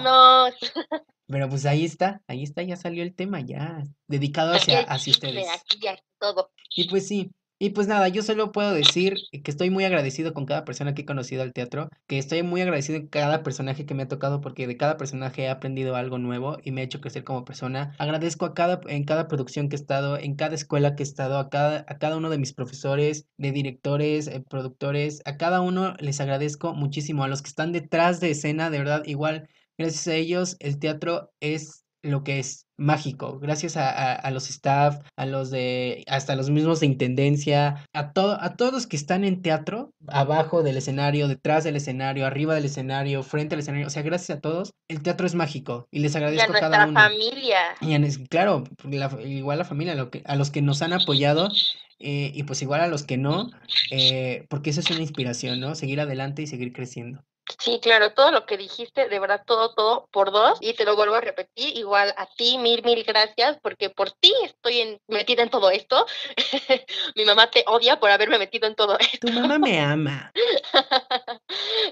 Pero 1.28 1.50
pues 1.50 1.65
ahí 1.65 1.86
está, 1.86 2.21
ahí 2.28 2.43
está, 2.43 2.62
ya 2.62 2.76
salió 2.76 3.02
el 3.02 3.15
tema, 3.15 3.41
ya 3.41 3.82
dedicado 4.08 4.54
hacia, 4.54 4.82
hacia 4.82 5.12
ustedes. 5.12 5.48
Aquí, 5.50 5.88
aquí, 5.88 6.04
todo. 6.19 6.52
Y 6.76 6.88
pues 6.88 7.08
sí, 7.08 7.32
y 7.58 7.70
pues 7.72 7.88
nada, 7.88 8.10
yo 8.10 8.22
solo 8.22 8.52
puedo 8.52 8.74
decir 8.74 9.18
que 9.32 9.50
estoy 9.52 9.70
muy 9.70 9.86
agradecido 9.86 10.34
con 10.34 10.46
cada 10.46 10.65
persona 10.65 10.94
que 10.94 11.04
he 11.04 11.06
conocido 11.06 11.41
al 11.41 11.54
teatro, 11.54 11.89
que 12.08 12.18
estoy 12.18 12.44
muy 12.44 12.62
agradecido 12.62 13.00
con 13.00 13.08
cada 13.08 13.44
personaje 13.44 13.86
que 13.86 13.94
me 13.94 14.04
ha 14.04 14.08
tocado 14.10 14.41
porque 14.41 14.68
de 14.68 14.78
cada 14.78 14.98
personaje 14.98 15.44
he 15.44 15.50
aprendido 15.50 15.96
algo 15.96 16.18
nuevo 16.18 16.58
y 16.63 16.72
me 16.72 16.82
ha 16.82 16.84
hecho 16.84 17.00
crecer 17.02 17.24
como 17.24 17.46
persona. 17.46 17.96
Agradezco 17.98 18.46
a 18.46 18.54
cada 18.54 18.82
en 18.88 19.06
cada 19.06 19.28
producción 19.28 19.70
que 19.70 19.76
he 19.76 19.80
estado, 19.80 20.18
en 20.18 20.36
cada 20.36 20.56
escuela 20.56 20.96
que 20.96 21.04
he 21.04 21.06
estado, 21.06 21.39
a 21.39 21.50
cada 21.50 21.86
a 21.88 21.98
cada 21.98 22.18
uno 22.18 22.30
de 22.30 22.38
mis 22.38 22.54
profesores, 22.54 23.28
de 23.38 23.52
directores, 23.52 24.28
eh, 24.28 24.44
productores, 24.50 25.22
a 25.26 25.38
cada 25.38 25.62
uno 25.62 25.96
les 26.00 26.20
agradezco 26.20 26.74
muchísimo 26.74 27.24
a 27.24 27.28
los 27.30 27.41
que 27.41 27.50
están 27.50 27.72
detrás 27.72 28.20
de 28.20 28.32
escena, 28.32 28.70
de 28.70 28.80
verdad, 28.80 29.04
igual 29.06 29.48
gracias 29.78 30.08
a 30.08 30.15
ellos 30.15 30.58
el 30.60 30.80
teatro 30.80 31.32
es 31.39 31.85
lo 32.06 32.24
que 32.24 32.39
es 32.39 32.68
mágico, 32.78 33.39
gracias 33.39 33.78
a, 33.78 33.89
a, 33.89 34.13
a, 34.13 34.32
los 34.32 34.50
staff, 34.50 35.00
a 35.15 35.26
los 35.26 35.50
de, 35.50 36.04
hasta 36.08 36.36
los 36.36 36.50
mismos 36.50 36.80
de 36.82 36.86
intendencia, 36.88 37.86
a, 37.94 38.12
todo, 38.12 38.38
a 38.41 38.56
todos 38.56 38.74
los 38.74 38.88
que 38.88 38.98
están 38.98 39.24
en 39.24 39.41
teatro, 39.41 39.91
abajo 40.08 40.62
del 40.62 40.78
escenario, 40.78 41.28
detrás 41.28 41.63
del 41.63 41.78
escenario, 41.78 42.26
arriba 42.26 42.54
del 42.54 42.65
escenario, 42.65 43.24
frente 43.24 43.56
al 43.56 43.62
escenario, 43.62 43.88
o 43.88 43.89
sea, 43.89 44.04
gracias 44.04 44.38
a 44.38 44.41
todos, 44.41 44.74
el 44.88 45.02
teatro 45.02 45.26
es 45.26 45.36
mágico 45.36 45.88
y 45.91 46.00
les 46.00 46.15
agradezco 46.15 46.54
y 46.54 46.58
a, 46.58 46.60
cada 46.60 46.86
uno. 46.86 47.00
familia. 47.00 47.60
Y 47.82 47.94
a, 47.94 48.28
claro, 48.30 48.63
la, 48.84 49.10
igual 49.24 49.58
la 49.58 49.65
familia, 49.65 49.96
lo 49.96 50.10
que, 50.10 50.22
a 50.26 50.36
los 50.36 50.52
que 50.52 50.62
nos 50.62 50.82
han 50.82 50.94
apoyado. 50.94 51.50
Eh, 51.98 52.34
y 52.36 52.44
pues 52.44 52.62
igual 52.62 52.82
a 52.82 52.88
los 52.88 53.04
que 53.04 53.15
no, 53.15 53.50
eh, 53.89 54.46
porque 54.50 54.72
eso 54.72 54.82
es 54.82 54.91
una 54.91 55.00
inspiración, 55.00 55.62
¿no? 55.62 55.76
Seguir 55.76 56.02
adelante 56.02 56.41
y 56.41 56.48
seguir 56.48 56.74
creciendo. 56.74 57.24
Sí, 57.60 57.79
claro, 57.79 58.13
todo 58.13 58.31
lo 58.31 58.45
que 58.45 58.58
dijiste, 58.58 59.08
de 59.08 59.19
verdad, 59.19 59.43
todo, 59.45 59.73
todo 59.75 60.08
por 60.12 60.31
dos. 60.31 60.58
Y 60.62 60.73
te 60.73 60.84
lo 60.84 60.95
vuelvo 60.95 61.15
a 61.15 61.21
repetir, 61.21 61.77
igual 61.77 62.13
a 62.17 62.25
ti, 62.25 62.58
mil, 62.58 62.84
mil 62.84 63.03
gracias, 63.03 63.58
porque 63.62 63.91
por 63.91 64.12
ti 64.12 64.34
estoy 64.43 64.79
en, 64.81 65.01
metida 65.08 65.43
en 65.43 65.49
todo 65.49 65.69
esto. 65.69 66.08
Mi 67.15 67.23
mamá 67.23 67.51
te 67.51 67.63
odia 67.67 67.99
por 67.99 68.10
haberme 68.10 68.39
metido 68.39 68.67
en 68.67 68.75
todo 68.75 68.97
esto. 68.99 69.27
Tu 69.27 69.34
mamá 69.34 69.60
me 69.60 69.79
ama. 69.79 70.31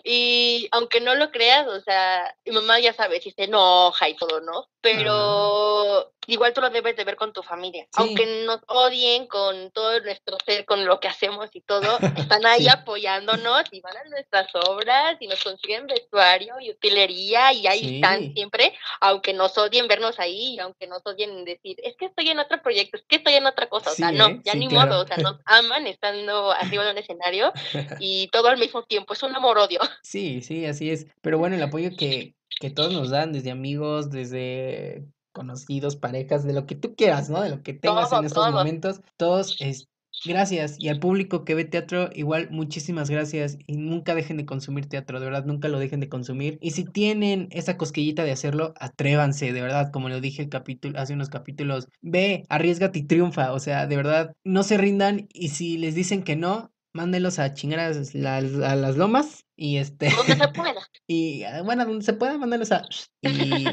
y 0.04 0.68
aunque 0.72 1.00
no 1.02 1.14
lo 1.14 1.30
creas, 1.30 1.68
o 1.68 1.80
sea, 1.82 2.36
mi 2.46 2.52
mamá 2.52 2.80
ya 2.80 2.94
sabe 2.94 3.22
si 3.22 3.32
se 3.32 3.44
enoja 3.44 4.10
y 4.10 4.16
todo, 4.16 4.42
¿no? 4.42 4.68
Pero 4.82 6.14
igual 6.28 6.54
tú 6.54 6.62
lo 6.62 6.70
debes 6.70 6.96
de 6.96 7.04
ver 7.04 7.16
con 7.16 7.34
tu 7.34 7.44
familia. 7.44 7.84
Sí. 7.86 7.90
Aunque 7.96 8.44
nos 8.46 8.60
odien 8.68 9.28
con 9.28 9.72
todo 9.72 10.00
nuestro 10.02 10.38
ser, 10.46 10.66
con 10.66 10.86
lo 10.86 11.00
que 11.00 11.08
hacemos 11.08 11.50
y 11.54 11.62
todo, 11.62 12.00
están 12.18 12.46
ahí 12.46 12.64
sí. 12.64 12.70
apoyándonos 12.70 13.64
y 13.72 13.82
van 13.82 13.98
a 13.98 14.10
nuestras 14.10 14.48
obras 14.68 15.18
y 15.20 15.28
nos 15.28 15.44
consiguen 15.44 15.88
vestuario 15.88 16.56
y 16.60 16.72
utilería 16.72 17.54
y 17.54 17.68
ahí 17.68 17.80
sí. 17.80 17.96
están 17.96 18.34
siempre, 18.34 18.74
aunque 19.00 19.34
nos 19.34 19.58
odien 19.58 19.88
vernos 19.88 20.20
ahí 20.20 20.56
y 20.56 20.60
aunque 20.60 20.88
nos 20.88 21.06
odien 21.06 21.46
decir, 21.46 21.78
es 21.84 21.96
que 21.98 22.06
estoy 22.06 22.30
en 22.30 22.40
otro 22.40 22.62
proyecto, 22.62 22.98
es 22.98 23.04
que 23.08 23.18
estoy 23.18 23.34
en 23.34 23.46
otra 23.46 23.68
cosa, 23.68 23.92
o 23.92 23.96
sea, 23.96 24.12
no, 24.12 24.28
¿eh? 24.28 24.42
ya 24.44 24.54
ni 24.54 24.68
claro. 24.68 24.92
modo, 24.92 25.04
o 25.04 25.08
sea, 25.08 25.18
nos 25.18 25.38
aman 25.46 25.88
estando 25.88 26.52
arriba 26.52 26.86
de 26.86 26.92
un 26.92 26.98
escenario 26.98 27.52
y 28.00 28.28
todo 28.28 28.48
al 28.48 28.58
mismo 28.58 28.84
tiempo, 28.84 29.14
es 29.14 29.24
un 29.24 29.36
amor-odio. 29.36 29.80
Sí, 30.04 30.42
sí, 30.42 30.66
así 30.66 30.90
es. 30.90 31.08
Pero 31.22 31.38
bueno, 31.38 31.56
el 31.56 31.64
apoyo 31.64 31.90
que, 31.98 32.36
que 32.60 32.70
todos 32.70 32.94
nos 32.94 33.10
dan, 33.10 33.34
desde 33.34 33.52
amigos, 33.52 34.10
desde 34.10 35.04
conocidos, 35.34 35.98
parejas, 35.98 36.46
de 36.46 36.54
lo 36.54 36.66
que 36.66 36.76
tú 36.76 36.96
quieras, 36.96 37.30
¿no? 37.30 37.42
De 37.42 37.50
lo 37.50 37.64
que 37.64 37.74
tengas 37.74 38.10
todo, 38.10 38.20
en 38.20 38.26
estos 38.26 38.46
todo. 38.46 38.56
momentos, 38.56 39.02
todos 39.18 39.58
es 39.60 39.90
gracias 40.26 40.76
y 40.80 40.90
al 40.90 41.00
público 41.00 41.44
que 41.44 41.56
ve 41.56 41.66
teatro 41.66 42.10
igual 42.14 42.50
muchísimas 42.52 43.10
gracias 43.10 43.58
y 43.68 43.78
nunca 43.78 44.16
dejen 44.16 44.38
de 44.38 44.46
consumir 44.46 44.88
teatro, 44.88 45.20
de 45.20 45.26
verdad 45.26 45.46
nunca 45.46 45.68
lo 45.68 45.80
dejen 45.80 46.00
de 46.00 46.10
consumir 46.10 46.58
y 46.62 46.72
si 46.72 46.86
tienen 46.86 47.48
esa 47.52 47.78
cosquillita 47.78 48.24
de 48.24 48.32
hacerlo, 48.32 48.74
atrévanse, 48.80 49.52
de 49.52 49.62
verdad, 49.62 49.92
como 49.92 50.10
lo 50.10 50.22
dije 50.22 50.44
el 50.44 50.50
capítulo 50.50 51.00
hace 51.00 51.14
unos 51.14 51.30
capítulos, 51.30 51.88
ve, 52.02 52.46
arriesgate 52.50 53.00
y 53.00 53.04
triunfa, 53.04 53.52
o 53.54 53.60
sea, 53.60 53.88
de 53.88 53.98
verdad, 53.98 54.36
no 54.44 54.64
se 54.64 54.78
rindan 54.78 55.28
y 55.34 55.50
si 55.50 55.78
les 55.78 55.96
dicen 55.96 56.24
que 56.24 56.36
no, 56.36 56.72
mándenlos 56.94 57.40
a 57.40 57.54
chingar 57.54 57.80
a 57.80 57.90
las, 57.90 58.16
a 58.16 58.76
las 58.76 58.98
lomas 58.98 59.46
y 59.56 59.78
este 59.78 60.10
donde 60.16 60.36
se 60.36 60.48
pueda. 60.50 60.76
y 61.08 61.44
ah, 61.44 61.64
bueno, 61.64 61.86
donde 61.86 62.06
se 62.06 62.14
pueda, 62.14 62.38
mándenlos 62.38 62.72
a 62.72 62.84
y 63.22 63.66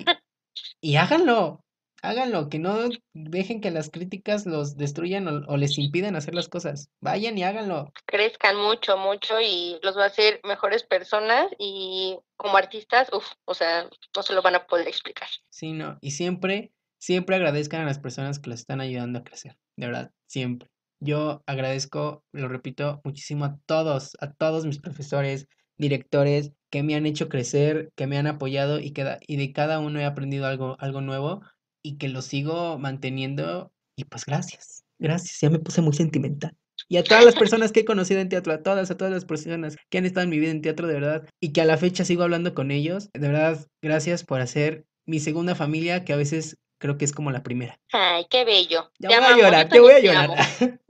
y 0.80 0.96
háganlo, 0.96 1.64
háganlo, 2.02 2.48
que 2.48 2.58
no 2.58 2.88
dejen 3.12 3.60
que 3.60 3.70
las 3.70 3.90
críticas 3.90 4.46
los 4.46 4.76
destruyan 4.76 5.28
o, 5.28 5.44
o, 5.46 5.56
les 5.56 5.78
impiden 5.78 6.16
hacer 6.16 6.34
las 6.34 6.48
cosas. 6.48 6.90
Vayan 7.00 7.36
y 7.38 7.44
háganlo. 7.44 7.92
Crezcan 8.06 8.56
mucho, 8.56 8.96
mucho 8.96 9.40
y 9.40 9.78
los 9.82 9.96
va 9.96 10.04
a 10.04 10.08
hacer 10.08 10.40
mejores 10.44 10.84
personas 10.84 11.50
y 11.58 12.18
como 12.36 12.56
artistas, 12.56 13.12
uff, 13.12 13.26
o 13.44 13.54
sea, 13.54 13.88
no 14.16 14.22
se 14.22 14.34
lo 14.34 14.42
van 14.42 14.54
a 14.54 14.66
poder 14.66 14.88
explicar. 14.88 15.28
Sí, 15.50 15.72
no, 15.72 15.98
y 16.00 16.12
siempre, 16.12 16.72
siempre 16.98 17.36
agradezcan 17.36 17.82
a 17.82 17.86
las 17.86 17.98
personas 17.98 18.38
que 18.38 18.50
los 18.50 18.60
están 18.60 18.80
ayudando 18.80 19.18
a 19.18 19.24
crecer, 19.24 19.56
de 19.76 19.86
verdad, 19.86 20.10
siempre. 20.26 20.70
Yo 21.02 21.42
agradezco, 21.46 22.24
lo 22.32 22.48
repito, 22.48 23.00
muchísimo 23.04 23.46
a 23.46 23.58
todos, 23.64 24.16
a 24.20 24.32
todos 24.32 24.66
mis 24.66 24.80
profesores, 24.80 25.46
directores 25.78 26.52
que 26.70 26.83
me 26.83 26.94
han 26.94 27.06
hecho 27.06 27.28
crecer, 27.28 27.90
que 27.96 28.06
me 28.06 28.18
han 28.18 28.26
apoyado 28.26 28.80
y, 28.80 28.92
que 28.92 29.18
y 29.26 29.37
de 29.37 29.52
cada 29.52 29.80
uno 29.80 30.00
he 30.00 30.04
aprendido 30.04 30.46
algo, 30.46 30.76
algo 30.78 31.00
nuevo 31.00 31.42
y 31.83 31.98
que 31.98 32.09
lo 32.09 32.22
sigo 32.22 32.78
manteniendo. 32.78 33.72
Y 33.96 34.04
pues 34.04 34.24
gracias, 34.24 34.85
gracias, 34.98 35.40
ya 35.40 35.50
me 35.50 35.59
puse 35.59 35.83
muy 35.83 35.92
sentimental. 35.92 36.54
Y 36.88 36.96
a 36.96 37.04
todas 37.04 37.24
las 37.24 37.35
personas 37.35 37.72
que 37.72 37.80
he 37.80 37.85
conocido 37.85 38.20
en 38.20 38.28
teatro, 38.28 38.52
a 38.52 38.62
todas, 38.62 38.90
a 38.90 38.96
todas 38.96 39.12
las 39.12 39.24
personas 39.24 39.76
que 39.90 39.98
han 39.98 40.06
estado 40.06 40.24
en 40.24 40.30
mi 40.30 40.38
vida 40.38 40.50
en 40.50 40.62
teatro, 40.62 40.87
de 40.87 40.94
verdad, 40.94 41.28
y 41.40 41.52
que 41.52 41.61
a 41.61 41.64
la 41.64 41.76
fecha 41.76 42.04
sigo 42.04 42.22
hablando 42.22 42.54
con 42.54 42.70
ellos, 42.70 43.11
de 43.12 43.28
verdad, 43.28 43.66
gracias 43.83 44.24
por 44.24 44.40
hacer 44.40 44.87
mi 45.06 45.20
segunda 45.20 45.54
familia, 45.54 46.04
que 46.04 46.12
a 46.12 46.16
veces 46.16 46.56
creo 46.80 46.96
que 46.96 47.04
es 47.04 47.12
como 47.12 47.30
la 47.30 47.42
primera. 47.42 47.78
Ay, 47.92 48.26
qué 48.30 48.44
bello. 48.44 48.90
Ya 48.98 49.09
voy 49.09 49.33
a 49.33 49.37
llorar, 49.37 49.68
te 49.68 49.80
voy 49.80 49.92
a 49.92 50.00
llorar. 50.00 50.30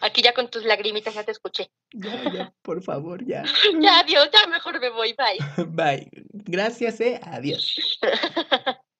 Aquí 0.00 0.22
ya 0.22 0.32
con 0.32 0.48
tus 0.48 0.64
lagrimitas 0.64 1.14
ya 1.14 1.24
te 1.24 1.32
escuché. 1.32 1.70
Ya, 1.92 2.24
ya, 2.32 2.52
por 2.62 2.82
favor, 2.82 3.24
ya. 3.24 3.44
Ya, 3.80 4.00
adiós, 4.00 4.28
ya 4.32 4.46
mejor 4.48 4.80
me 4.80 4.90
voy, 4.90 5.14
bye. 5.14 5.38
Bye. 5.68 6.10
Gracias, 6.32 7.00
eh, 7.00 7.20
adiós. 7.24 7.98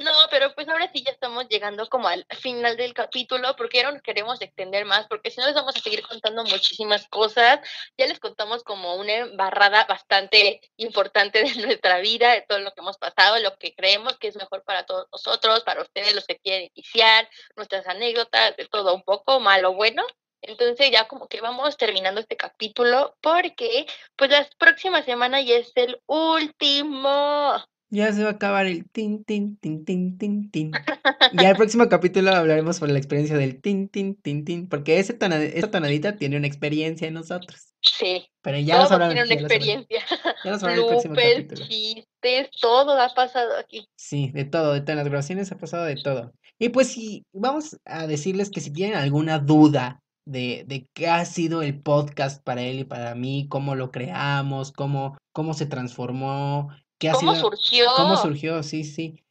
No, 0.00 0.12
pero 0.30 0.54
pues 0.54 0.68
ahora 0.68 0.90
sí 0.92 1.02
ya 1.02 1.12
estamos 1.12 1.48
llegando 1.48 1.88
como 1.88 2.08
al 2.08 2.26
final 2.40 2.76
del 2.76 2.94
capítulo, 2.94 3.56
porque 3.56 3.78
ya 3.78 3.90
no 3.90 4.00
queremos 4.00 4.40
extender 4.40 4.84
más, 4.84 5.06
porque 5.06 5.30
si 5.30 5.40
no 5.40 5.46
les 5.46 5.54
vamos 5.54 5.76
a 5.76 5.80
seguir 5.80 6.02
contando 6.06 6.44
muchísimas 6.44 7.08
cosas. 7.08 7.60
Ya 7.96 8.06
les 8.06 8.20
contamos 8.20 8.62
como 8.62 8.96
una 8.96 9.14
embarrada 9.14 9.84
bastante 9.84 10.60
importante 10.76 11.42
de 11.42 11.54
nuestra 11.66 11.98
vida, 11.98 12.32
de 12.32 12.42
todo 12.42 12.58
lo 12.58 12.72
que 12.72 12.80
hemos 12.80 12.98
pasado, 12.98 13.38
lo 13.38 13.56
que 13.58 13.74
creemos 13.74 14.18
que 14.18 14.28
es 14.28 14.36
mejor 14.36 14.62
para 14.64 14.86
todos 14.86 15.06
nosotros, 15.12 15.62
para 15.64 15.82
ustedes 15.82 16.14
los 16.14 16.26
que 16.26 16.38
quieren 16.38 16.70
iniciar, 16.74 17.28
nuestras 17.56 17.86
anécdotas, 17.86 18.56
de 18.56 18.66
todo 18.66 18.94
un 18.94 19.02
poco, 19.02 19.40
malo, 19.40 19.74
bueno. 19.74 20.04
Entonces 20.42 20.90
ya 20.90 21.08
como 21.08 21.28
que 21.28 21.40
vamos 21.40 21.76
terminando 21.76 22.20
este 22.20 22.36
capítulo 22.36 23.16
porque 23.20 23.86
pues 24.16 24.30
la 24.30 24.48
próxima 24.58 25.02
semana 25.02 25.40
ya 25.40 25.56
es 25.56 25.72
el 25.74 26.00
último. 26.06 27.56
Ya 27.88 28.12
se 28.12 28.22
va 28.22 28.30
a 28.30 28.32
acabar 28.32 28.66
el 28.66 28.88
tin, 28.90 29.24
tin, 29.24 29.56
tin, 29.58 29.84
tin, 29.84 30.18
tin, 30.18 30.50
tin. 30.50 30.72
Ya 31.32 31.50
el 31.50 31.56
próximo 31.56 31.88
capítulo 31.88 32.30
hablaremos 32.30 32.76
sobre 32.76 32.92
la 32.92 32.98
experiencia 32.98 33.36
del 33.36 33.60
tin, 33.60 33.88
tin, 33.88 34.14
tin, 34.16 34.44
tin, 34.44 34.68
porque 34.68 34.98
ese 34.98 35.16
esa 35.20 35.70
tonadita 35.70 36.16
tiene 36.16 36.36
una 36.36 36.46
experiencia 36.46 37.08
en 37.08 37.14
nosotros. 37.14 37.74
Sí. 37.80 38.28
Pero 38.42 38.58
ya 38.58 38.78
nos 38.78 38.88
tiene 38.88 39.22
una 39.22 39.34
experiencia. 39.34 40.00
Ya 40.44 40.50
nos 40.52 40.62
el 40.62 40.84
próximo 40.84 41.14
capítulo. 41.14 41.66
chistes, 41.66 42.50
todo 42.60 43.00
ha 43.00 43.12
pasado 43.14 43.56
aquí. 43.58 43.88
Sí, 43.96 44.30
de 44.32 44.44
todo, 44.44 44.72
de 44.72 44.80
todas 44.80 44.96
las 44.96 45.08
grabaciones 45.08 45.50
ha 45.52 45.58
pasado 45.58 45.84
de 45.84 45.96
todo. 45.96 46.32
Y 46.58 46.70
pues 46.70 46.88
sí, 46.88 47.24
vamos 47.32 47.78
a 47.84 48.06
decirles 48.06 48.50
que 48.50 48.60
si 48.60 48.72
tienen 48.72 48.96
alguna 48.96 49.38
duda 49.38 50.00
de, 50.24 50.64
de 50.66 50.88
qué 50.92 51.08
ha 51.08 51.24
sido 51.24 51.62
el 51.62 51.80
podcast 51.80 52.42
para 52.42 52.62
él 52.62 52.80
y 52.80 52.84
para 52.84 53.14
mí, 53.14 53.46
cómo 53.48 53.74
lo 53.74 53.90
creamos, 53.90 54.72
cómo, 54.72 55.16
cómo 55.32 55.54
se 55.54 55.66
transformó, 55.66 56.70
¿Cómo 57.12 57.34
surgió? 57.34 57.86
¿Cómo 57.96 58.16
surgió? 58.16 58.62
Sí, 58.62 58.84
sí. 58.84 59.22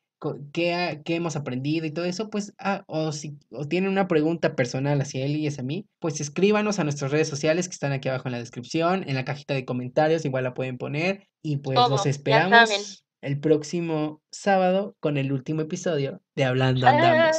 ¿Qué, 0.53 1.01
¿Qué, 1.05 1.15
hemos 1.15 1.35
aprendido 1.35 1.85
y 1.85 1.91
todo 1.91 2.05
eso? 2.05 2.29
Pues, 2.29 2.53
ah, 2.57 2.83
o 2.87 3.11
si 3.11 3.37
o 3.51 3.67
tienen 3.67 3.91
una 3.91 4.07
pregunta 4.07 4.55
personal 4.55 4.99
hacia 5.01 5.23
él 5.23 5.35
y 5.35 5.45
es 5.45 5.59
a 5.59 5.63
mí, 5.63 5.85
pues 5.99 6.19
escríbanos 6.19 6.79
a 6.79 6.83
nuestras 6.83 7.11
redes 7.11 7.27
sociales 7.27 7.67
que 7.67 7.73
están 7.73 7.91
aquí 7.91 8.09
abajo 8.09 8.27
en 8.27 8.31
la 8.31 8.39
descripción, 8.39 9.07
en 9.07 9.15
la 9.15 9.25
cajita 9.25 9.53
de 9.53 9.65
comentarios, 9.65 10.25
igual 10.25 10.45
la 10.45 10.53
pueden 10.53 10.77
poner. 10.77 11.27
Y 11.43 11.57
pues 11.57 11.77
los 11.77 12.05
esperamos 12.05 13.05
el 13.21 13.39
próximo 13.39 14.21
sábado 14.31 14.95
con 14.99 15.17
el 15.17 15.31
último 15.31 15.61
episodio 15.61 16.21
de 16.35 16.45
Hablando 16.45 16.87
Andamos. 16.87 17.37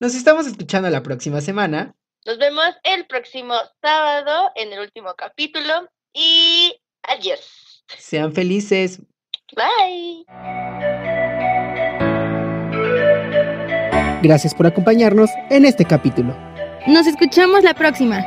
Nos 0.00 0.14
estamos 0.14 0.46
escuchando 0.46 0.90
la 0.90 1.02
próxima 1.02 1.40
semana. 1.40 1.94
Nos 2.26 2.38
vemos 2.38 2.74
el 2.82 3.06
próximo 3.06 3.54
sábado 3.80 4.50
en 4.54 4.72
el 4.72 4.80
último 4.80 5.14
capítulo 5.14 5.88
y 6.12 6.74
adiós. 7.02 7.84
Sean 7.98 8.32
felices. 8.32 9.00
Bye. 9.52 10.24
Gracias 14.22 14.54
por 14.54 14.66
acompañarnos 14.66 15.30
en 15.50 15.66
este 15.66 15.84
capítulo. 15.84 16.34
Nos 16.86 17.06
escuchamos 17.06 17.62
la 17.62 17.74
próxima. 17.74 18.24